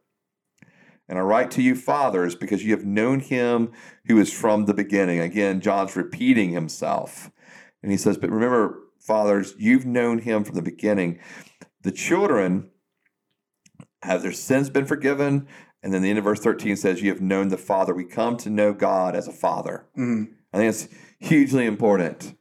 [1.08, 3.72] and i write to you fathers because you have known him
[4.06, 5.20] who is from the beginning.
[5.20, 7.30] Again john's repeating himself.
[7.82, 11.18] And he says but remember fathers you've known him from the beginning.
[11.82, 12.70] The children
[14.02, 15.48] have their sins been forgiven?
[15.82, 17.94] And then the end of verse 13 says you have known the father.
[17.94, 19.86] We come to know god as a father.
[19.94, 20.24] Hmm
[20.56, 20.88] I think it's
[21.18, 22.34] hugely important.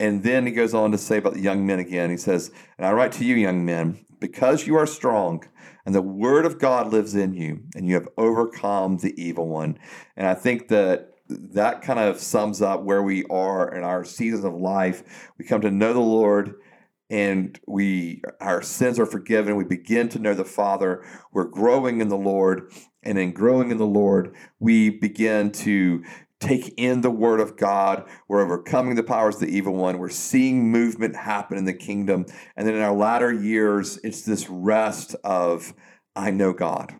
[0.00, 2.10] And then he goes on to say about the young men again.
[2.10, 5.44] He says, And I write to you, young men, because you are strong
[5.88, 9.78] and the word of God lives in you and you have overcome the evil one.
[10.18, 14.44] And I think that that kind of sums up where we are in our seasons
[14.44, 15.30] of life.
[15.38, 16.56] We come to know the Lord
[17.08, 22.10] and we our sins are forgiven we begin to know the father we're growing in
[22.10, 22.70] the lord
[23.02, 26.04] and in growing in the lord we begin to
[26.40, 28.08] take in the word of God.
[28.28, 29.98] We're overcoming the powers of the evil one.
[29.98, 32.26] We're seeing movement happen in the kingdom.
[32.56, 35.74] And then in our latter years, it's this rest of,
[36.14, 36.94] I know God.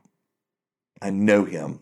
[1.00, 1.80] I know him.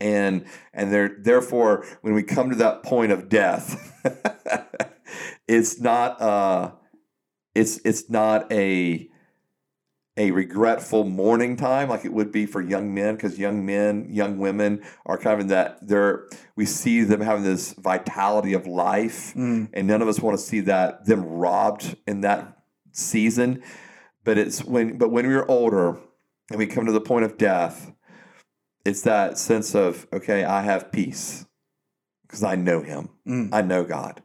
[0.00, 3.92] And and there, therefore, when we come to that point of death,
[5.48, 6.72] it's not uh
[7.54, 9.08] it's it's not a
[10.16, 14.38] a regretful mourning time like it would be for young men because young men young
[14.38, 19.34] women are kind of in that they're we see them having this vitality of life
[19.34, 19.70] Mm.
[19.72, 22.58] and none of us want to see that them robbed in that
[22.92, 23.62] season
[24.22, 25.98] but it's when but when we're older
[26.50, 27.90] and we come to the point of death
[28.84, 31.44] it's that sense of okay i have peace
[32.22, 33.48] because i know him Mm.
[33.52, 34.22] i know god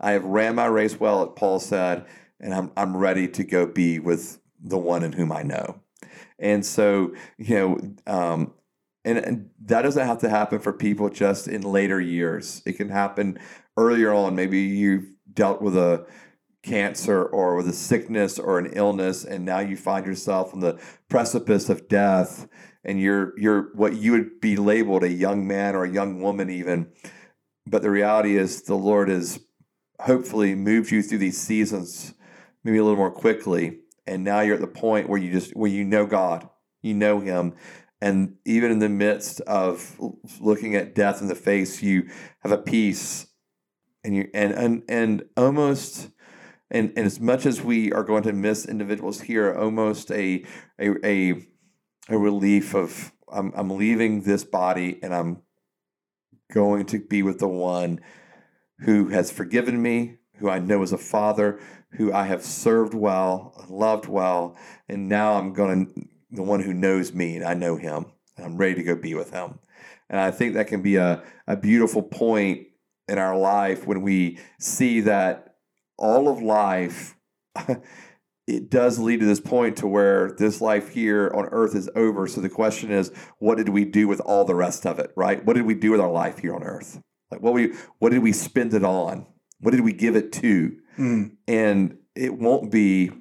[0.00, 2.06] i have ran my race well as paul said
[2.40, 5.80] and i'm, I'm ready to go be with the one in whom i know.
[6.38, 8.52] And so you know um,
[9.04, 12.62] and, and that doesn't have to happen for people just in later years.
[12.66, 13.38] It can happen
[13.76, 14.34] earlier on.
[14.34, 16.06] Maybe you've dealt with a
[16.62, 20.78] cancer or with a sickness or an illness and now you find yourself on the
[21.08, 22.48] precipice of death
[22.84, 26.50] and you're you're what you would be labeled a young man or a young woman
[26.50, 26.90] even.
[27.66, 29.40] But the reality is the lord has
[30.00, 32.14] hopefully moved you through these seasons
[32.64, 33.78] maybe a little more quickly
[34.08, 36.48] and now you're at the point where you just where you know god
[36.82, 37.54] you know him
[38.00, 39.96] and even in the midst of
[40.40, 42.08] looking at death in the face you
[42.40, 43.26] have a peace
[44.02, 46.10] and you and and, and almost
[46.70, 50.44] and, and as much as we are going to miss individuals here almost a
[50.80, 51.46] a a,
[52.08, 55.42] a relief of I'm, I'm leaving this body and i'm
[56.52, 58.00] going to be with the one
[58.80, 61.60] who has forgiven me who i know is a father
[61.92, 64.56] who i have served well loved well
[64.88, 68.46] and now i'm going to the one who knows me and i know him and
[68.46, 69.58] i'm ready to go be with him.
[70.10, 72.66] And i think that can be a, a beautiful point
[73.08, 75.56] in our life when we see that
[75.96, 77.16] all of life
[78.48, 82.26] it does lead to this point to where this life here on earth is over.
[82.26, 85.44] So the question is what did we do with all the rest of it right?
[85.44, 87.00] What did we do with our life here on earth?
[87.30, 89.26] Like what we what did we spend it on?
[89.60, 91.36] What did we give it to Mm.
[91.46, 93.12] and it won't be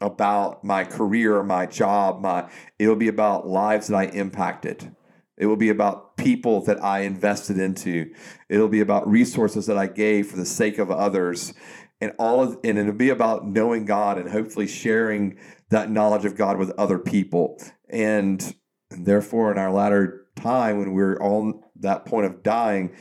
[0.00, 4.94] about my career my job my it'll be about lives that i impacted.
[5.36, 8.12] It will be about people that i invested into.
[8.48, 11.54] It'll be about resources that i gave for the sake of others.
[12.00, 15.38] And all of and it'll be about knowing god and hopefully sharing
[15.70, 17.58] that knowledge of god with other people.
[17.88, 18.54] And,
[18.98, 22.94] therefore in our latter time when we're on that point of dying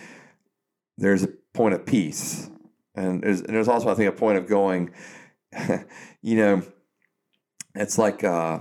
[0.98, 2.50] there's a point of peace
[2.96, 4.92] and there's, and there's also i think a point of going
[6.22, 6.62] you know
[7.76, 8.60] it's like uh,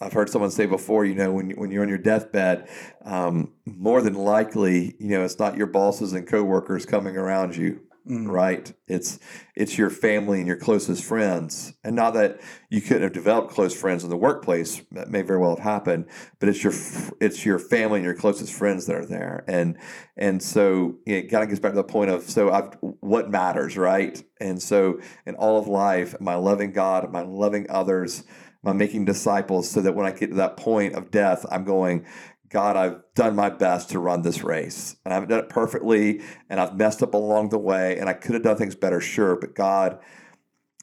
[0.00, 2.68] I've heard someone say before, you know, when when you're on your deathbed,
[3.04, 7.80] um, more than likely, you know, it's not your bosses and coworkers coming around you,
[8.08, 8.30] Mm.
[8.30, 8.70] right?
[8.86, 9.18] It's
[9.56, 12.38] it's your family and your closest friends, and not that
[12.68, 14.82] you couldn't have developed close friends in the workplace.
[14.92, 16.74] That may very well have happened, but it's your
[17.18, 19.78] it's your family and your closest friends that are there, and
[20.18, 23.78] and so it kind of gets back to the point of so I've, what matters,
[23.78, 24.22] right?
[24.38, 27.06] And so in all of life, am I loving God?
[27.06, 28.24] Am I loving others?
[28.64, 31.64] Am I making disciples so that when I get to that point of death, I'm
[31.64, 32.06] going,
[32.54, 34.94] God, I've done my best to run this race.
[35.04, 38.12] And I haven't done it perfectly, and I've messed up along the way, and I
[38.12, 39.34] could have done things better, sure.
[39.34, 39.98] But God,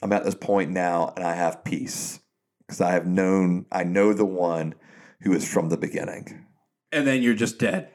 [0.03, 2.19] I'm at this point now, and I have peace
[2.59, 4.75] because I have known, I know the one
[5.21, 6.45] who is from the beginning.
[6.91, 7.89] And then you're just dead.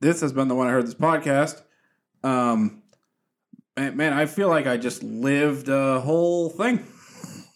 [0.00, 1.62] this has been the When I Heard This podcast.
[2.22, 2.82] Um,
[3.78, 6.84] man, man, I feel like I just lived a whole thing,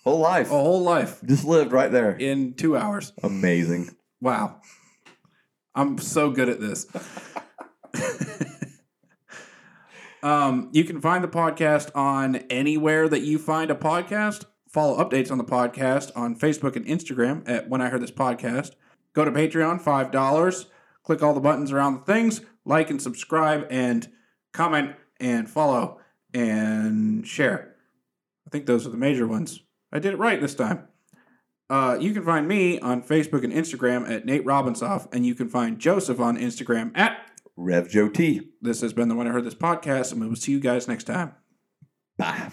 [0.08, 0.46] Whole life.
[0.46, 2.12] a whole life Just lived right there.
[2.16, 3.12] in two hours.
[3.22, 3.94] Amazing.
[4.20, 4.60] Wow.
[5.74, 6.86] I'm so good at this.
[10.22, 14.44] um, you can find the podcast on anywhere that you find a podcast.
[14.68, 18.72] Follow updates on the podcast on Facebook and Instagram at When I Heard This Podcast.
[19.14, 20.66] Go to Patreon, $5.
[21.02, 22.40] Click all the buttons around the things.
[22.64, 24.08] Like and subscribe and
[24.52, 26.00] comment and follow
[26.34, 27.74] and share.
[28.46, 29.60] I think those are the major ones.
[29.92, 30.88] I did it right this time.
[31.70, 35.48] Uh, you can find me on Facebook and Instagram at Nate Robinsoff, and you can
[35.48, 37.18] find Joseph on Instagram at.
[37.56, 38.52] Rev Joe T.
[38.62, 40.88] This has been the When I Heard This podcast, and we will see you guys
[40.88, 41.34] next time.
[42.16, 42.50] Bye.